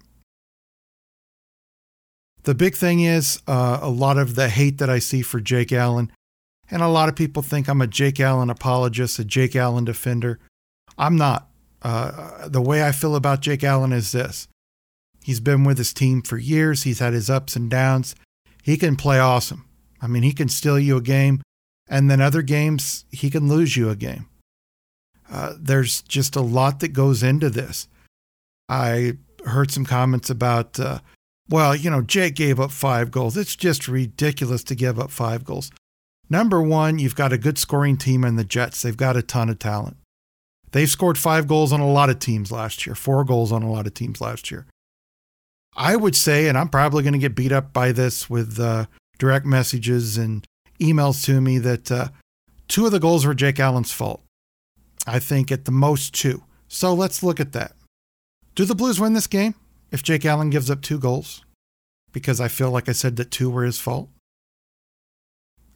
The 2.44 2.56
big 2.56 2.76
thing 2.76 3.00
is 3.00 3.42
uh, 3.48 3.80
a 3.82 3.90
lot 3.90 4.18
of 4.18 4.36
the 4.36 4.50
hate 4.50 4.78
that 4.80 4.90
I 4.90 5.00
see 5.00 5.22
for 5.22 5.40
Jake 5.40 5.72
Allen, 5.72 6.12
and 6.70 6.82
a 6.82 6.88
lot 6.88 7.10
of 7.10 7.16
people 7.16 7.42
think 7.42 7.68
I'm 7.68 7.82
a 7.82 7.88
Jake 7.88 8.20
Allen 8.20 8.50
apologist, 8.50 9.20
a 9.20 9.26
Jake 9.26 9.56
Allen 9.56 9.86
defender. 9.86 10.40
I'm 10.98 11.16
not. 11.16 11.50
Uh, 11.82 12.48
the 12.48 12.62
way 12.62 12.86
I 12.86 12.92
feel 12.92 13.16
about 13.16 13.42
Jake 13.42 13.64
Allen 13.64 13.92
is 13.92 14.12
this 14.12 14.48
he's 15.24 15.40
been 15.40 15.64
with 15.64 15.78
his 15.78 15.94
team 15.94 16.22
for 16.22 16.38
years, 16.38 16.84
he's 16.84 17.00
had 17.00 17.14
his 17.14 17.30
ups 17.30 17.56
and 17.56 17.70
downs. 17.70 18.16
He 18.62 18.78
can 18.78 18.96
play 18.96 19.20
awesome. 19.20 19.66
I 20.02 20.08
mean, 20.08 20.24
he 20.24 20.34
can 20.34 20.50
steal 20.50 20.80
you 20.80 20.98
a 20.98 21.02
game, 21.02 21.42
and 21.88 22.10
then 22.10 22.22
other 22.22 22.42
games, 22.42 23.06
he 23.10 23.30
can 23.30 23.48
lose 23.48 23.78
you 23.78 23.90
a 23.90 23.96
game. 23.96 24.28
Uh, 25.32 25.54
there's 25.58 26.02
just 26.04 26.36
a 26.36 26.42
lot 26.42 26.80
that 26.82 26.90
goes 26.90 27.24
into 27.24 27.50
this. 27.50 27.88
I 28.68 29.14
heard 29.46 29.72
some 29.72 29.86
comments 29.86 30.30
about, 30.30 30.80
uh, 30.80 31.00
well, 31.50 31.76
you 31.76 31.90
know, 31.90 32.02
Jake 32.02 32.36
gave 32.36 32.60
up 32.60 32.72
five 32.72 33.12
goals. 33.12 33.38
It's 33.38 33.56
just 33.56 33.88
ridiculous 33.88 34.64
to 34.66 34.76
give 34.76 35.00
up 35.00 35.12
five 35.12 35.44
goals. 35.44 35.72
Number 36.30 36.62
one, 36.62 37.00
you've 37.00 37.16
got 37.16 37.34
a 37.34 37.38
good 37.38 37.58
scoring 37.58 37.98
team 37.98 38.24
in 38.24 38.38
the 38.38 38.44
Jets. 38.44 38.82
They've 38.82 38.96
got 38.96 39.18
a 39.18 39.22
ton 39.22 39.50
of 39.50 39.60
talent. 39.60 39.98
They've 40.72 40.90
scored 40.90 41.18
five 41.18 41.48
goals 41.48 41.72
on 41.72 41.80
a 41.80 41.92
lot 41.92 42.10
of 42.10 42.20
teams 42.20 42.52
last 42.52 42.86
year, 42.86 42.96
four 42.96 43.24
goals 43.24 43.52
on 43.52 43.62
a 43.62 43.72
lot 43.72 43.86
of 43.86 43.94
teams 43.94 44.22
last 44.22 44.50
year. 44.50 44.66
I 45.76 45.96
would 45.96 46.16
say, 46.16 46.48
and 46.48 46.58
I'm 46.58 46.70
probably 46.70 47.04
going 47.04 47.14
to 47.14 47.20
get 47.20 47.36
beat 47.36 47.52
up 47.52 47.74
by 47.74 47.92
this 47.92 48.30
with 48.30 48.60
uh, 48.60 48.86
direct 49.20 49.46
messages 49.46 50.18
and 50.18 50.46
emails 50.80 51.24
to 51.26 51.42
me, 51.42 51.60
that 51.60 51.92
uh, 51.92 52.08
two 52.68 52.86
of 52.86 52.92
the 52.92 53.00
goals 53.00 53.26
were 53.26 53.34
Jake 53.34 53.60
Allen's 53.60 53.92
fault. 53.92 54.22
I 55.06 55.20
think 55.20 55.52
at 55.52 55.66
the 55.66 55.72
most 55.72 56.14
two. 56.14 56.44
So 56.68 56.94
let's 56.94 57.22
look 57.22 57.40
at 57.40 57.52
that. 57.52 57.74
Do 58.56 58.66
the 58.66 58.76
Blues 58.76 59.00
win 59.00 59.14
this 59.14 59.28
game 59.28 59.56
if 59.94 60.02
Jake 60.04 60.26
Allen 60.26 60.50
gives 60.50 60.70
up 60.70 60.82
two 60.82 61.00
goals? 61.00 61.46
Because 62.12 62.42
I 62.42 62.48
feel 62.50 62.72
like 62.72 62.90
I 62.90 62.94
said 62.94 63.16
that 63.16 63.32
two 63.32 63.50
were 63.50 63.64
his 63.64 63.80
fault. 63.80 64.10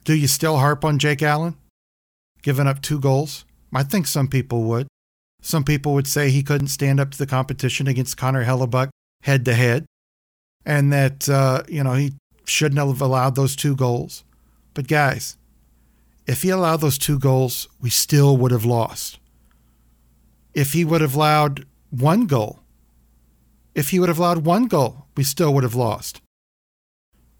Do 0.04 0.14
you 0.14 0.26
still 0.26 0.58
harp 0.58 0.84
on 0.84 0.98
Jake 0.98 1.22
Allen 1.22 1.56
giving 2.42 2.66
up 2.66 2.82
two 2.82 2.98
goals? 2.98 3.44
I 3.72 3.84
think 3.84 4.06
some 4.06 4.28
people 4.28 4.64
would. 4.64 4.88
Some 5.40 5.62
people 5.62 5.94
would 5.94 6.08
say 6.08 6.30
he 6.30 6.42
couldn't 6.42 6.68
stand 6.68 6.98
up 6.98 7.12
to 7.12 7.18
the 7.18 7.26
competition 7.26 7.86
against 7.86 8.16
Connor 8.16 8.44
Hellebuyck 8.44 8.88
head 9.22 9.44
to 9.44 9.54
head, 9.54 9.84
and 10.66 10.92
that 10.92 11.28
uh, 11.28 11.62
you 11.68 11.84
know 11.84 11.92
he 11.92 12.14
shouldn't 12.44 12.78
have 12.78 13.00
allowed 13.00 13.36
those 13.36 13.54
two 13.54 13.76
goals. 13.76 14.24
But 14.74 14.88
guys, 14.88 15.36
if 16.26 16.42
he 16.42 16.50
allowed 16.50 16.78
those 16.78 16.98
two 16.98 17.18
goals, 17.18 17.68
we 17.80 17.90
still 17.90 18.36
would 18.36 18.50
have 18.50 18.64
lost. 18.64 19.20
If 20.54 20.72
he 20.72 20.84
would 20.84 21.02
have 21.02 21.14
allowed 21.14 21.66
one 21.90 22.26
goal, 22.26 22.60
if 23.78 23.90
he 23.90 24.00
would 24.00 24.08
have 24.08 24.18
allowed 24.18 24.44
one 24.44 24.66
goal, 24.66 25.06
we 25.16 25.22
still 25.22 25.54
would 25.54 25.62
have 25.62 25.76
lost. 25.76 26.20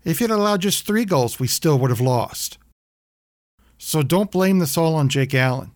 If 0.05 0.19
he 0.19 0.25
had 0.25 0.31
allowed 0.31 0.61
just 0.61 0.87
three 0.87 1.05
goals, 1.05 1.41
we 1.41 1.49
still 1.49 1.77
would 1.81 1.91
have 1.91 2.01
lost. 2.01 2.59
So 3.77 4.05
don't 4.05 4.31
blame 4.31 4.61
this 4.61 4.79
all 4.79 4.95
on 4.95 5.09
Jake 5.09 5.35
Allen. 5.35 5.73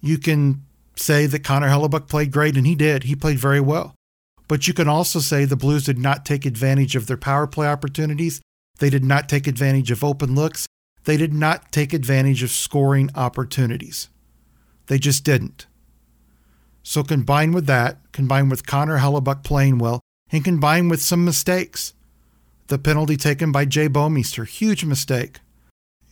You 0.00 0.16
can 0.16 0.64
say 0.96 1.26
that 1.26 1.44
Connor 1.44 1.68
Hellebuyck 1.68 2.08
played 2.08 2.32
great, 2.32 2.56
and 2.56 2.66
he 2.66 2.74
did. 2.74 3.02
He 3.02 3.14
played 3.14 3.38
very 3.38 3.60
well. 3.60 3.94
But 4.48 4.66
you 4.66 4.72
can 4.72 4.88
also 4.88 5.18
say 5.18 5.44
the 5.44 5.54
Blues 5.54 5.84
did 5.84 5.98
not 5.98 6.24
take 6.24 6.46
advantage 6.46 6.96
of 6.96 7.06
their 7.06 7.18
power 7.18 7.46
play 7.46 7.66
opportunities. 7.68 8.40
They 8.78 8.88
did 8.88 9.04
not 9.04 9.28
take 9.28 9.46
advantage 9.46 9.90
of 9.90 10.02
open 10.02 10.34
looks. 10.34 10.66
They 11.04 11.18
did 11.18 11.34
not 11.34 11.72
take 11.72 11.92
advantage 11.92 12.42
of 12.42 12.50
scoring 12.50 13.10
opportunities. 13.14 14.08
They 14.86 14.98
just 14.98 15.24
didn't. 15.24 15.66
So 16.88 17.02
combined 17.02 17.52
with 17.52 17.66
that, 17.66 17.98
combined 18.12 18.48
with 18.48 18.64
Connor 18.64 18.98
Hellebuyck 18.98 19.42
playing 19.42 19.78
well, 19.78 20.02
and 20.30 20.44
combined 20.44 20.88
with 20.88 21.02
some 21.02 21.24
mistakes, 21.24 21.94
the 22.68 22.78
penalty 22.78 23.16
taken 23.16 23.50
by 23.50 23.64
Jay 23.64 23.88
Bouwmeester, 23.88 24.46
huge 24.46 24.84
mistake. 24.84 25.40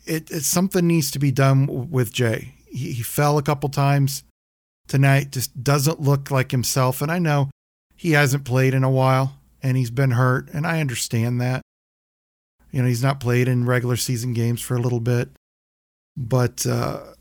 It, 0.05 0.33
it 0.33 0.43
something 0.43 0.85
needs 0.85 1.13
to 1.13 1.21
be 1.21 1.31
done 1.31 1.91
with 1.93 2.13
Jay. 2.13 2.57
He, 2.67 2.91
he 2.91 3.03
fell 3.05 3.39
a 3.39 3.43
couple 3.43 3.69
times 3.69 4.25
tonight, 4.89 5.31
just 5.31 5.63
doesn't 5.63 6.01
look 6.01 6.33
like 6.33 6.51
himself. 6.51 7.01
And 7.01 7.11
I 7.11 7.21
know 7.21 7.51
he 7.95 8.11
hasn't 8.11 8.45
played 8.45 8.75
in 8.75 8.83
a 8.83 8.91
while 8.91 9.39
and 9.63 9.77
he's 9.77 9.93
been 9.93 10.11
hurt, 10.11 10.49
and 10.53 10.67
I 10.67 10.81
understand 10.81 11.41
that. 11.41 11.63
You 12.73 12.83
know, 12.83 12.89
he's 12.89 13.03
not 13.03 13.21
played 13.21 13.47
in 13.47 13.65
regular 13.65 13.95
season 13.95 14.33
games 14.33 14.61
for 14.61 14.75
a 14.75 14.81
little 14.81 14.99
bit. 14.99 15.29
But 16.17 16.67
uh, 16.67 17.14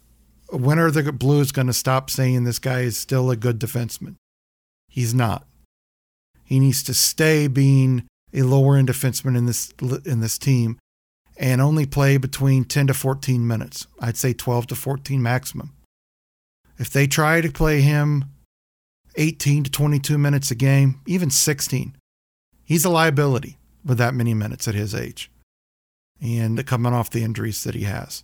when 0.50 0.80
are 0.80 0.92
the 0.92 1.12
Blues 1.12 1.52
going 1.52 1.68
to 1.68 1.74
stop 1.74 2.10
saying 2.10 2.44
this 2.44 2.60
guy 2.60 2.82
is 2.82 2.98
still 2.98 3.32
a 3.32 3.36
good 3.36 3.60
defenseman? 3.60 4.16
He's 4.90 5.14
not. 5.14 5.48
He 6.44 6.60
needs 6.60 6.84
to 6.84 6.94
stay 6.94 7.48
being 7.48 8.06
a 8.34 8.44
lower 8.44 8.76
end 8.76 8.90
defenseman 8.90 9.38
in 9.38 9.46
this 9.46 9.74
in 10.06 10.20
this 10.20 10.38
team 10.38 10.78
and 11.38 11.62
only 11.62 11.86
play 11.86 12.18
between 12.18 12.64
10 12.64 12.88
to 12.88 12.94
14 12.94 13.46
minutes. 13.46 13.88
I'd 14.00 14.18
say 14.18 14.34
12 14.34 14.68
to 14.68 14.76
14 14.76 15.22
maximum. 15.22 15.74
If 16.78 16.90
they 16.90 17.08
try 17.08 17.42
to 17.42 17.52
play 17.52 17.82
him 17.82 18.26
18 19.16 19.64
to 19.64 19.72
22 19.72 20.18
minutes 20.18 20.52
a 20.52 20.56
game, 20.56 21.02
even 21.06 21.30
16, 21.30 21.96
he's 22.64 22.86
a 22.86 22.90
liability 22.90 23.58
with 23.86 23.98
that 23.98 24.14
many 24.14 24.34
minutes 24.34 24.68
at 24.68 24.76
his 24.76 24.94
age 24.96 25.32
and 26.22 26.66
coming 26.66 26.94
off 26.94 27.10
the 27.10 27.24
injuries 27.24 27.64
that 27.64 27.76
he 27.76 27.84
has. 27.84 28.24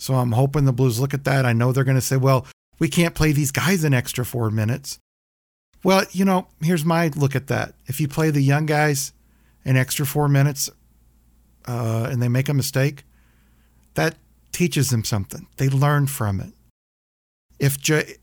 So 0.00 0.14
I'm 0.14 0.32
hoping 0.32 0.64
the 0.64 0.72
Blues 0.72 0.98
look 0.98 1.14
at 1.14 1.24
that. 1.24 1.44
I 1.44 1.52
know 1.52 1.72
they're 1.72 1.84
going 1.84 1.96
to 1.96 2.00
say, 2.00 2.16
well, 2.16 2.46
we 2.78 2.88
can't 2.88 3.14
play 3.14 3.32
these 3.32 3.50
guys 3.50 3.84
an 3.84 3.94
extra 3.94 4.24
four 4.24 4.50
minutes. 4.50 4.98
Well, 5.84 6.04
you 6.12 6.24
know, 6.24 6.48
here's 6.62 6.84
my 6.84 7.08
look 7.08 7.36
at 7.36 7.48
that. 7.48 7.74
If 7.86 8.00
you 8.00 8.08
play 8.08 8.30
the 8.30 8.40
young 8.40 8.66
guys 8.66 9.12
an 9.64 9.76
extra 9.76 10.06
four 10.06 10.28
minutes 10.28 10.70
uh, 11.66 12.08
and 12.10 12.22
they 12.22 12.28
make 12.28 12.48
a 12.48 12.54
mistake, 12.54 13.04
that 13.94 14.16
teaches 14.52 14.90
them 14.90 15.04
something. 15.04 15.46
They 15.56 15.68
learn 15.68 16.06
from 16.06 16.40
it. 16.40 16.52
If 17.58 17.78
Jay, 17.78 18.14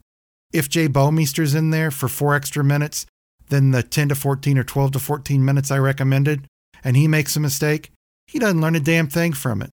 if 0.52 0.70
Jay 0.70 0.88
Bouwmeester's 0.88 1.54
in 1.54 1.70
there 1.70 1.92
for 1.92 2.08
four 2.08 2.34
extra 2.34 2.64
minutes 2.64 3.06
then 3.50 3.72
the 3.72 3.84
10 3.84 4.10
to 4.10 4.16
14 4.16 4.58
or 4.58 4.64
12 4.64 4.92
to 4.94 5.00
14 5.00 5.44
minutes 5.44 5.72
I 5.72 5.78
recommended, 5.78 6.48
and 6.84 6.96
he 6.98 7.08
makes 7.08 7.36
a 7.36 7.40
mistake, 7.40 7.92
he 8.28 8.40
doesn't 8.40 8.62
learn 8.62 8.76
a 8.76 8.80
damn 8.80 9.08
thing 9.08 9.34
from 9.34 9.62
it. 9.62 9.72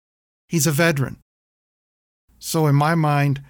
He's 0.48 0.66
a 0.66 0.72
veteran. 0.72 1.18
So, 2.38 2.66
in 2.66 2.74
my 2.74 2.94
mind, 2.94 3.42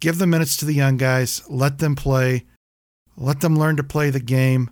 give 0.00 0.18
the 0.18 0.26
minutes 0.26 0.56
to 0.58 0.64
the 0.64 0.74
young 0.74 0.96
guys, 0.96 1.42
let 1.48 1.78
them 1.78 1.96
play, 1.96 2.44
let 3.16 3.40
them 3.40 3.58
learn 3.58 3.76
to 3.76 3.82
play 3.82 4.10
the 4.10 4.20
game, 4.20 4.70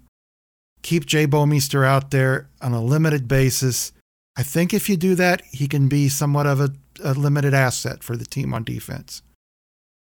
keep 0.82 1.06
Jay 1.06 1.26
Bouwmeester 1.26 1.86
out 1.86 2.10
there 2.10 2.48
on 2.60 2.72
a 2.72 2.82
limited 2.82 3.28
basis. 3.28 3.92
I 4.36 4.42
think 4.42 4.74
if 4.74 4.88
you 4.88 4.96
do 4.96 5.14
that, 5.14 5.42
he 5.50 5.68
can 5.68 5.88
be 5.88 6.08
somewhat 6.08 6.46
of 6.46 6.60
a, 6.60 6.70
a 7.02 7.14
limited 7.14 7.54
asset 7.54 8.02
for 8.02 8.16
the 8.16 8.24
team 8.24 8.52
on 8.52 8.64
defense. 8.64 9.22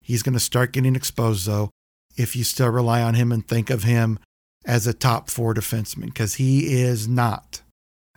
He's 0.02 0.24
going 0.24 0.34
to 0.34 0.40
start 0.40 0.74
getting 0.74 0.96
exposed, 0.96 1.46
though, 1.46 1.70
if 2.18 2.36
you 2.36 2.44
still 2.44 2.70
rely 2.70 3.02
on 3.02 3.14
him 3.14 3.32
and 3.32 3.48
think 3.48 3.70
of 3.70 3.84
him 3.84 4.20
as 4.66 4.88
a 4.88 4.94
top 4.94 5.30
four 5.30 5.54
defenseman, 5.54 6.08
because 6.08 6.36
he 6.36 6.74
is 6.74 7.08
not. 7.08 7.62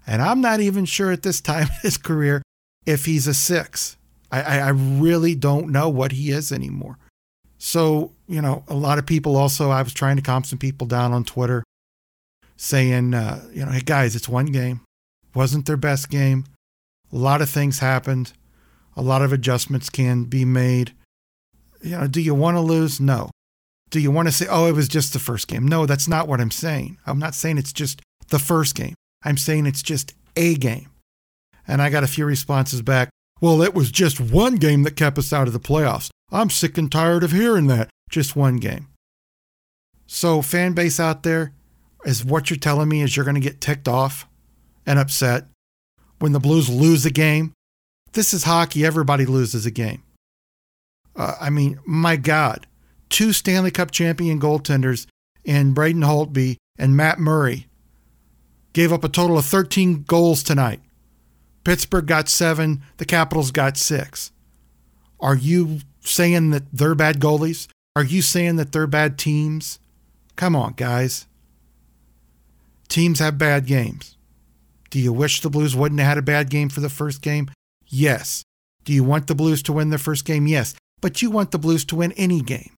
And 0.06 0.20
I'm 0.20 0.40
not 0.40 0.60
even 0.60 0.84
sure 0.84 1.12
at 1.12 1.22
this 1.22 1.40
time 1.40 1.68
in 1.74 1.80
his 1.82 1.96
career 1.96 2.42
if 2.86 3.04
he's 3.04 3.26
a 3.26 3.34
six. 3.34 3.96
I, 4.32 4.60
I 4.60 4.68
really 4.70 5.34
don't 5.34 5.70
know 5.70 5.88
what 5.88 6.12
he 6.12 6.30
is 6.30 6.50
anymore. 6.50 6.98
So, 7.58 8.12
you 8.26 8.40
know, 8.40 8.64
a 8.66 8.74
lot 8.74 8.98
of 8.98 9.06
people 9.06 9.36
also, 9.36 9.70
I 9.70 9.82
was 9.82 9.92
trying 9.92 10.16
to 10.16 10.22
calm 10.22 10.42
some 10.42 10.58
people 10.58 10.86
down 10.86 11.12
on 11.12 11.22
Twitter 11.22 11.62
saying, 12.56 13.14
uh, 13.14 13.44
you 13.52 13.64
know, 13.64 13.70
hey 13.70 13.80
guys, 13.80 14.16
it's 14.16 14.28
one 14.28 14.46
game. 14.46 14.80
Wasn't 15.34 15.66
their 15.66 15.76
best 15.76 16.10
game. 16.10 16.44
A 17.12 17.16
lot 17.16 17.42
of 17.42 17.50
things 17.50 17.78
happened. 17.78 18.32
A 18.96 19.02
lot 19.02 19.22
of 19.22 19.32
adjustments 19.32 19.90
can 19.90 20.24
be 20.24 20.44
made. 20.44 20.92
You 21.82 21.98
know, 21.98 22.06
do 22.06 22.20
you 22.20 22.34
want 22.34 22.56
to 22.56 22.60
lose? 22.60 23.00
No. 23.00 23.30
Do 23.90 24.00
you 24.00 24.10
want 24.10 24.28
to 24.28 24.32
say, 24.32 24.46
oh, 24.48 24.66
it 24.66 24.74
was 24.74 24.88
just 24.88 25.12
the 25.12 25.18
first 25.18 25.48
game? 25.48 25.66
No, 25.68 25.84
that's 25.84 26.08
not 26.08 26.26
what 26.26 26.40
I'm 26.40 26.50
saying. 26.50 26.98
I'm 27.06 27.18
not 27.18 27.34
saying 27.34 27.58
it's 27.58 27.72
just 27.72 28.00
the 28.28 28.38
first 28.38 28.74
game. 28.74 28.94
I'm 29.24 29.36
saying 29.36 29.66
it's 29.66 29.82
just 29.82 30.14
a 30.36 30.54
game. 30.54 30.88
And 31.68 31.82
I 31.82 31.90
got 31.90 32.02
a 32.02 32.08
few 32.08 32.24
responses 32.24 32.82
back. 32.82 33.10
Well, 33.42 33.60
it 33.60 33.74
was 33.74 33.90
just 33.90 34.20
one 34.20 34.54
game 34.54 34.84
that 34.84 34.94
kept 34.94 35.18
us 35.18 35.32
out 35.32 35.48
of 35.48 35.52
the 35.52 35.58
playoffs. 35.58 36.10
I'm 36.30 36.48
sick 36.48 36.78
and 36.78 36.90
tired 36.90 37.24
of 37.24 37.32
hearing 37.32 37.66
that. 37.66 37.90
Just 38.08 38.36
one 38.36 38.58
game. 38.58 38.86
So, 40.06 40.42
fan 40.42 40.74
base 40.74 41.00
out 41.00 41.24
there, 41.24 41.52
is 42.04 42.24
what 42.24 42.50
you're 42.50 42.56
telling 42.56 42.88
me 42.88 43.02
is 43.02 43.16
you're 43.16 43.24
going 43.24 43.34
to 43.34 43.40
get 43.40 43.60
ticked 43.60 43.88
off 43.88 44.28
and 44.86 44.96
upset 44.96 45.48
when 46.20 46.30
the 46.30 46.38
Blues 46.38 46.70
lose 46.70 47.04
a 47.04 47.10
game? 47.10 47.52
This 48.12 48.32
is 48.32 48.44
hockey. 48.44 48.86
Everybody 48.86 49.26
loses 49.26 49.66
a 49.66 49.72
game. 49.72 50.04
Uh, 51.16 51.34
I 51.40 51.50
mean, 51.50 51.80
my 51.84 52.14
God, 52.14 52.68
two 53.08 53.32
Stanley 53.32 53.72
Cup 53.72 53.90
champion 53.90 54.38
goaltenders 54.38 55.06
in 55.42 55.74
Braden 55.74 56.02
Holtby 56.02 56.58
and 56.78 56.96
Matt 56.96 57.18
Murray 57.18 57.66
gave 58.72 58.92
up 58.92 59.02
a 59.02 59.08
total 59.08 59.36
of 59.36 59.46
13 59.46 60.04
goals 60.04 60.44
tonight. 60.44 60.80
Pittsburgh 61.64 62.06
got 62.06 62.28
seven. 62.28 62.82
The 62.96 63.04
Capitals 63.04 63.50
got 63.50 63.76
six. 63.76 64.32
Are 65.20 65.36
you 65.36 65.80
saying 66.00 66.50
that 66.50 66.64
they're 66.72 66.94
bad 66.94 67.20
goalies? 67.20 67.68
Are 67.94 68.04
you 68.04 68.22
saying 68.22 68.56
that 68.56 68.72
they're 68.72 68.86
bad 68.86 69.18
teams? 69.18 69.78
Come 70.36 70.56
on, 70.56 70.72
guys. 70.72 71.26
Teams 72.88 73.20
have 73.20 73.38
bad 73.38 73.66
games. 73.66 74.16
Do 74.90 74.98
you 74.98 75.12
wish 75.12 75.40
the 75.40 75.50
Blues 75.50 75.76
wouldn't 75.76 76.00
have 76.00 76.08
had 76.08 76.18
a 76.18 76.22
bad 76.22 76.50
game 76.50 76.68
for 76.68 76.80
the 76.80 76.90
first 76.90 77.22
game? 77.22 77.50
Yes. 77.86 78.42
Do 78.84 78.92
you 78.92 79.04
want 79.04 79.26
the 79.26 79.34
Blues 79.34 79.62
to 79.64 79.72
win 79.72 79.90
their 79.90 79.98
first 79.98 80.24
game? 80.24 80.46
Yes. 80.46 80.74
But 81.00 81.22
you 81.22 81.30
want 81.30 81.50
the 81.50 81.58
Blues 81.58 81.84
to 81.86 81.96
win 81.96 82.12
any 82.12 82.40
game. 82.40 82.74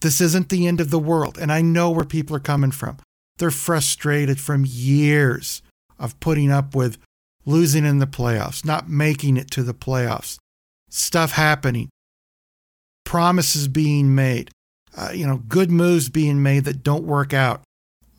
This 0.00 0.20
isn't 0.20 0.48
the 0.48 0.66
end 0.66 0.80
of 0.80 0.90
the 0.90 0.98
world, 0.98 1.38
and 1.38 1.52
I 1.52 1.62
know 1.62 1.90
where 1.90 2.04
people 2.04 2.36
are 2.36 2.40
coming 2.40 2.70
from. 2.70 2.98
They're 3.38 3.50
frustrated 3.50 4.40
from 4.40 4.64
years 4.66 5.62
of 5.98 6.18
putting 6.20 6.50
up 6.50 6.74
with 6.74 6.98
losing 7.44 7.84
in 7.84 7.98
the 7.98 8.06
playoffs, 8.06 8.64
not 8.64 8.88
making 8.88 9.36
it 9.36 9.50
to 9.52 9.62
the 9.62 9.74
playoffs, 9.74 10.38
stuff 10.90 11.32
happening, 11.32 11.88
promises 13.04 13.68
being 13.68 14.14
made, 14.14 14.50
uh, 14.96 15.10
you 15.14 15.26
know, 15.26 15.42
good 15.48 15.70
moves 15.70 16.08
being 16.08 16.42
made 16.42 16.64
that 16.64 16.82
don't 16.82 17.04
work 17.04 17.32
out. 17.32 17.62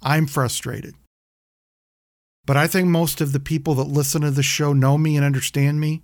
I'm 0.02 0.28
frustrated. 0.28 0.96
But 2.46 2.56
I 2.56 2.68
think 2.68 2.88
most 2.88 3.20
of 3.20 3.34
the 3.34 3.42
people 3.42 3.76
that 3.76 3.84
listen 3.84 4.22
to 4.22 4.32
the 4.32 4.44
show 4.44 4.72
know 4.72 4.98
me 4.98 5.18
and 5.18 5.26
understand 5.26 5.82
me. 5.82 6.02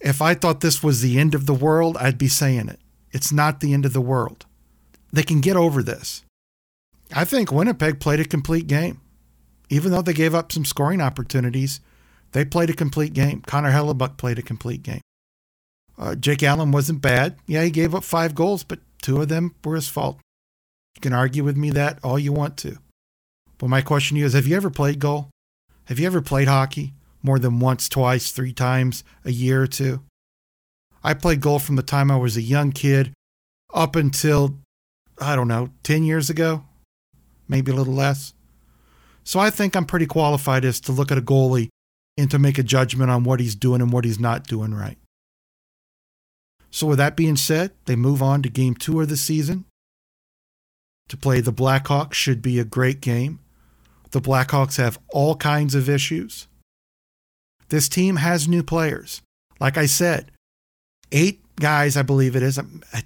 If 0.00 0.20
I 0.20 0.34
thought 0.34 0.60
this 0.60 0.82
was 0.82 1.00
the 1.00 1.18
end 1.18 1.34
of 1.34 1.46
the 1.46 1.54
world, 1.54 1.96
I'd 1.96 2.18
be 2.18 2.28
saying 2.28 2.68
it. 2.68 2.78
It's 3.10 3.32
not 3.32 3.60
the 3.60 3.72
end 3.72 3.86
of 3.86 3.94
the 3.94 4.00
world. 4.00 4.44
They 5.10 5.22
can 5.22 5.40
get 5.40 5.56
over 5.56 5.82
this. 5.82 6.22
I 7.14 7.24
think 7.24 7.50
Winnipeg 7.50 7.98
played 7.98 8.20
a 8.20 8.24
complete 8.24 8.66
game. 8.66 9.00
Even 9.70 9.92
though 9.92 10.02
they 10.02 10.12
gave 10.12 10.34
up 10.34 10.50
some 10.52 10.64
scoring 10.64 11.00
opportunities, 11.00 11.80
they 12.32 12.44
played 12.44 12.70
a 12.70 12.74
complete 12.74 13.12
game. 13.12 13.42
Connor 13.42 13.72
Hellebuyck 13.72 14.16
played 14.16 14.38
a 14.38 14.42
complete 14.42 14.82
game. 14.82 15.00
Uh, 15.98 16.14
Jake 16.14 16.42
Allen 16.42 16.70
wasn't 16.70 17.02
bad. 17.02 17.36
Yeah, 17.46 17.64
he 17.64 17.70
gave 17.70 17.94
up 17.94 18.04
five 18.04 18.34
goals, 18.34 18.62
but 18.62 18.80
two 19.02 19.20
of 19.20 19.28
them 19.28 19.54
were 19.64 19.74
his 19.74 19.88
fault. 19.88 20.18
You 20.94 21.00
can 21.00 21.12
argue 21.12 21.44
with 21.44 21.56
me 21.56 21.70
that 21.70 21.98
all 22.02 22.18
you 22.18 22.32
want 22.32 22.56
to. 22.58 22.78
But 23.58 23.68
my 23.68 23.82
question 23.82 24.14
to 24.14 24.20
you 24.20 24.26
is 24.26 24.34
have 24.34 24.46
you 24.46 24.56
ever 24.56 24.70
played 24.70 25.00
goal? 25.00 25.30
Have 25.86 25.98
you 25.98 26.06
ever 26.06 26.20
played 26.20 26.48
hockey 26.48 26.92
more 27.22 27.38
than 27.38 27.60
once, 27.60 27.88
twice, 27.88 28.30
three 28.30 28.52
times 28.52 29.02
a 29.24 29.32
year 29.32 29.62
or 29.62 29.66
two? 29.66 30.02
I 31.02 31.14
played 31.14 31.40
goal 31.40 31.58
from 31.58 31.76
the 31.76 31.82
time 31.82 32.10
I 32.10 32.16
was 32.16 32.36
a 32.36 32.42
young 32.42 32.72
kid 32.72 33.12
up 33.72 33.96
until, 33.96 34.58
I 35.20 35.34
don't 35.34 35.48
know, 35.48 35.70
10 35.82 36.04
years 36.04 36.30
ago, 36.30 36.64
maybe 37.48 37.72
a 37.72 37.74
little 37.74 37.94
less. 37.94 38.34
So 39.28 39.38
I 39.38 39.50
think 39.50 39.76
I'm 39.76 39.84
pretty 39.84 40.06
qualified 40.06 40.64
as 40.64 40.80
to 40.80 40.92
look 40.92 41.12
at 41.12 41.18
a 41.18 41.20
goalie 41.20 41.68
and 42.16 42.30
to 42.30 42.38
make 42.38 42.56
a 42.56 42.62
judgment 42.62 43.10
on 43.10 43.24
what 43.24 43.40
he's 43.40 43.54
doing 43.54 43.82
and 43.82 43.92
what 43.92 44.06
he's 44.06 44.18
not 44.18 44.46
doing 44.46 44.72
right. 44.72 44.96
So, 46.70 46.86
with 46.86 46.96
that 46.96 47.14
being 47.14 47.36
said, 47.36 47.72
they 47.84 47.94
move 47.94 48.22
on 48.22 48.42
to 48.42 48.48
game 48.48 48.74
two 48.74 49.02
of 49.02 49.10
the 49.10 49.18
season. 49.18 49.66
To 51.10 51.18
play 51.18 51.42
the 51.42 51.52
Blackhawks 51.52 52.14
should 52.14 52.40
be 52.40 52.58
a 52.58 52.64
great 52.64 53.02
game. 53.02 53.40
The 54.12 54.22
Blackhawks 54.22 54.78
have 54.78 54.98
all 55.12 55.36
kinds 55.36 55.74
of 55.74 55.90
issues. 55.90 56.48
This 57.68 57.86
team 57.90 58.16
has 58.16 58.48
new 58.48 58.62
players. 58.62 59.20
Like 59.60 59.76
I 59.76 59.84
said, 59.84 60.32
eight 61.12 61.42
guys, 61.56 61.98
I 61.98 62.02
believe 62.02 62.34
it 62.34 62.42
is, 62.42 62.58
uh, 62.58 62.62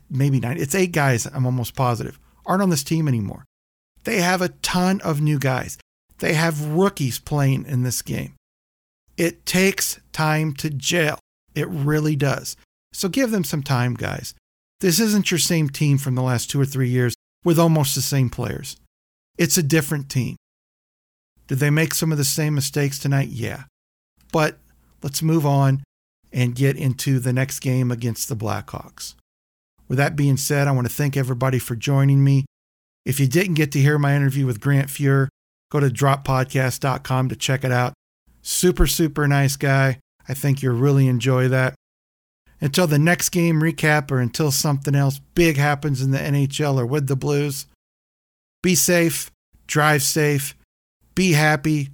maybe 0.09 0.39
nine, 0.39 0.57
it's 0.57 0.77
eight 0.77 0.93
guys, 0.93 1.27
I'm 1.27 1.47
almost 1.47 1.75
positive, 1.75 2.21
aren't 2.47 2.63
on 2.63 2.71
this 2.71 2.85
team 2.85 3.09
anymore. 3.09 3.45
They 4.05 4.21
have 4.21 4.41
a 4.41 4.51
ton 4.51 5.01
of 5.01 5.21
new 5.21 5.41
guys. 5.41 5.79
They 6.23 6.35
have 6.35 6.69
rookies 6.69 7.19
playing 7.19 7.67
in 7.67 7.83
this 7.83 8.01
game. 8.01 8.35
It 9.17 9.45
takes 9.45 9.99
time 10.13 10.55
to 10.55 10.71
gel. 10.71 11.19
It 11.57 11.67
really 11.69 12.15
does. 12.15 12.57
So 12.93 13.09
give 13.09 13.33
them 13.33 13.43
some 13.43 13.65
time, 13.65 13.95
guys. 13.95 14.33
This 14.79 15.01
isn't 15.01 15.33
your 15.33 15.39
same 15.39 15.69
team 15.69 15.99
from 15.99 16.15
the 16.15 16.23
last 16.23 16.49
two 16.49 16.61
or 16.61 16.65
three 16.65 16.89
years 16.89 17.17
with 17.43 17.59
almost 17.59 17.97
the 17.97 18.03
same 18.03 18.31
players. 18.31 18.77
It's 19.37 19.59
a 19.59 19.65
different 19.65 20.11
team. 20.11 20.37
Did 21.49 21.59
they 21.59 21.71
make 21.71 21.93
some 21.93 22.13
of 22.13 22.19
the 22.19 22.25
same 22.25 22.55
mistakes 22.55 23.01
tonight? 23.01 23.31
Yeah. 23.31 23.65
But 24.31 24.59
let's 25.03 25.23
move 25.23 25.45
on 25.45 25.83
and 26.33 26.55
get 26.55 26.77
into 26.77 27.19
the 27.19 27.33
next 27.33 27.59
game 27.59 27.91
against 27.91 28.29
the 28.29 28.37
Blackhawks. 28.37 29.15
With 29.89 29.99
that 29.99 30.15
being 30.15 30.37
said, 30.37 30.69
I 30.69 30.71
want 30.71 30.87
to 30.87 30.95
thank 30.95 31.17
everybody 31.17 31.59
for 31.59 31.75
joining 31.75 32.23
me. 32.23 32.45
If 33.05 33.19
you 33.19 33.27
didn't 33.27 33.55
get 33.55 33.73
to 33.73 33.81
hear 33.81 33.99
my 33.99 34.15
interview 34.15 34.47
with 34.47 34.61
Grant 34.61 34.87
Fuhr, 34.87 35.27
go 35.73 35.81
to 35.81 35.89
droppodcast.com 35.89 37.31
to 37.31 37.37
check 37.37 37.65
it 37.65 37.73
out. 37.73 37.95
Super, 38.43 38.87
super 38.87 39.27
nice 39.27 39.57
guy. 39.57 39.99
I 40.29 40.35
think 40.35 40.63
you'll 40.63 40.77
really 40.77 41.09
enjoy 41.09 41.49
that. 41.49 41.75
Until 42.61 42.87
the 42.87 42.99
next 42.99 43.31
game 43.31 43.61
recap 43.61 44.11
or 44.11 44.21
until 44.21 44.51
something 44.51 44.95
else 44.95 45.19
big 45.35 45.57
happens 45.57 46.03
in 46.03 46.11
the 46.11 46.19
NHL 46.19 46.79
or 46.79 46.85
with 46.85 47.07
the 47.07 47.17
Blues, 47.17 47.67
be 48.63 48.75
safe, 48.75 49.31
drive 49.67 50.03
safe, 50.03 50.55
be 51.15 51.33
happy, 51.33 51.89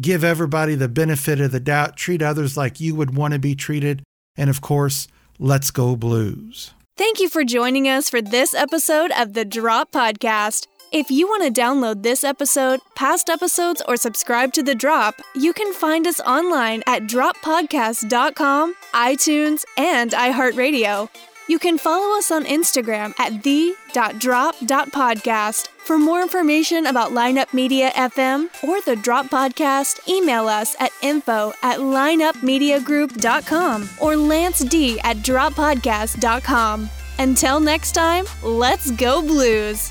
give 0.00 0.24
everybody 0.24 0.74
the 0.74 0.88
benefit 0.88 1.38
of 1.38 1.52
the 1.52 1.60
doubt, 1.60 1.96
treat 1.96 2.22
others 2.22 2.56
like 2.56 2.80
you 2.80 2.94
would 2.94 3.14
want 3.14 3.34
to 3.34 3.38
be 3.38 3.54
treated, 3.54 4.02
and 4.36 4.48
of 4.48 4.62
course, 4.62 5.06
let's 5.38 5.70
go 5.70 5.94
Blues. 5.96 6.72
Thank 6.96 7.20
you 7.20 7.28
for 7.28 7.44
joining 7.44 7.88
us 7.88 8.08
for 8.08 8.22
this 8.22 8.54
episode 8.54 9.12
of 9.16 9.34
the 9.34 9.44
Drop 9.44 9.92
Podcast. 9.92 10.66
If 10.92 11.10
you 11.10 11.26
want 11.26 11.42
to 11.42 11.50
download 11.60 12.02
this 12.02 12.22
episode, 12.22 12.80
past 12.94 13.30
episodes, 13.30 13.82
or 13.88 13.96
subscribe 13.96 14.52
to 14.52 14.62
The 14.62 14.74
Drop, 14.74 15.22
you 15.34 15.54
can 15.54 15.72
find 15.72 16.06
us 16.06 16.20
online 16.20 16.82
at 16.86 17.04
droppodcast.com, 17.04 18.74
iTunes, 18.92 19.64
and 19.78 20.10
iHeartRadio. 20.10 21.08
You 21.48 21.58
can 21.58 21.78
follow 21.78 22.18
us 22.18 22.30
on 22.30 22.44
Instagram 22.44 23.18
at 23.18 23.42
the.drop.podcast. 23.42 25.68
For 25.78 25.98
more 25.98 26.20
information 26.20 26.84
about 26.84 27.12
Lineup 27.12 27.54
Media 27.54 27.90
FM 27.92 28.50
or 28.62 28.82
the 28.82 28.96
Drop 28.96 29.28
Podcast, 29.28 30.06
email 30.06 30.46
us 30.46 30.76
at 30.78 30.90
info 31.00 31.54
at 31.62 31.78
lineupmediagroup.com 31.78 33.88
or 33.98 34.16
Lance 34.16 34.58
D 34.60 35.00
at 35.00 35.16
droppodcast.com. 35.16 36.90
Until 37.18 37.60
next 37.60 37.92
time, 37.92 38.26
let's 38.42 38.90
go 38.90 39.22
Blues! 39.22 39.90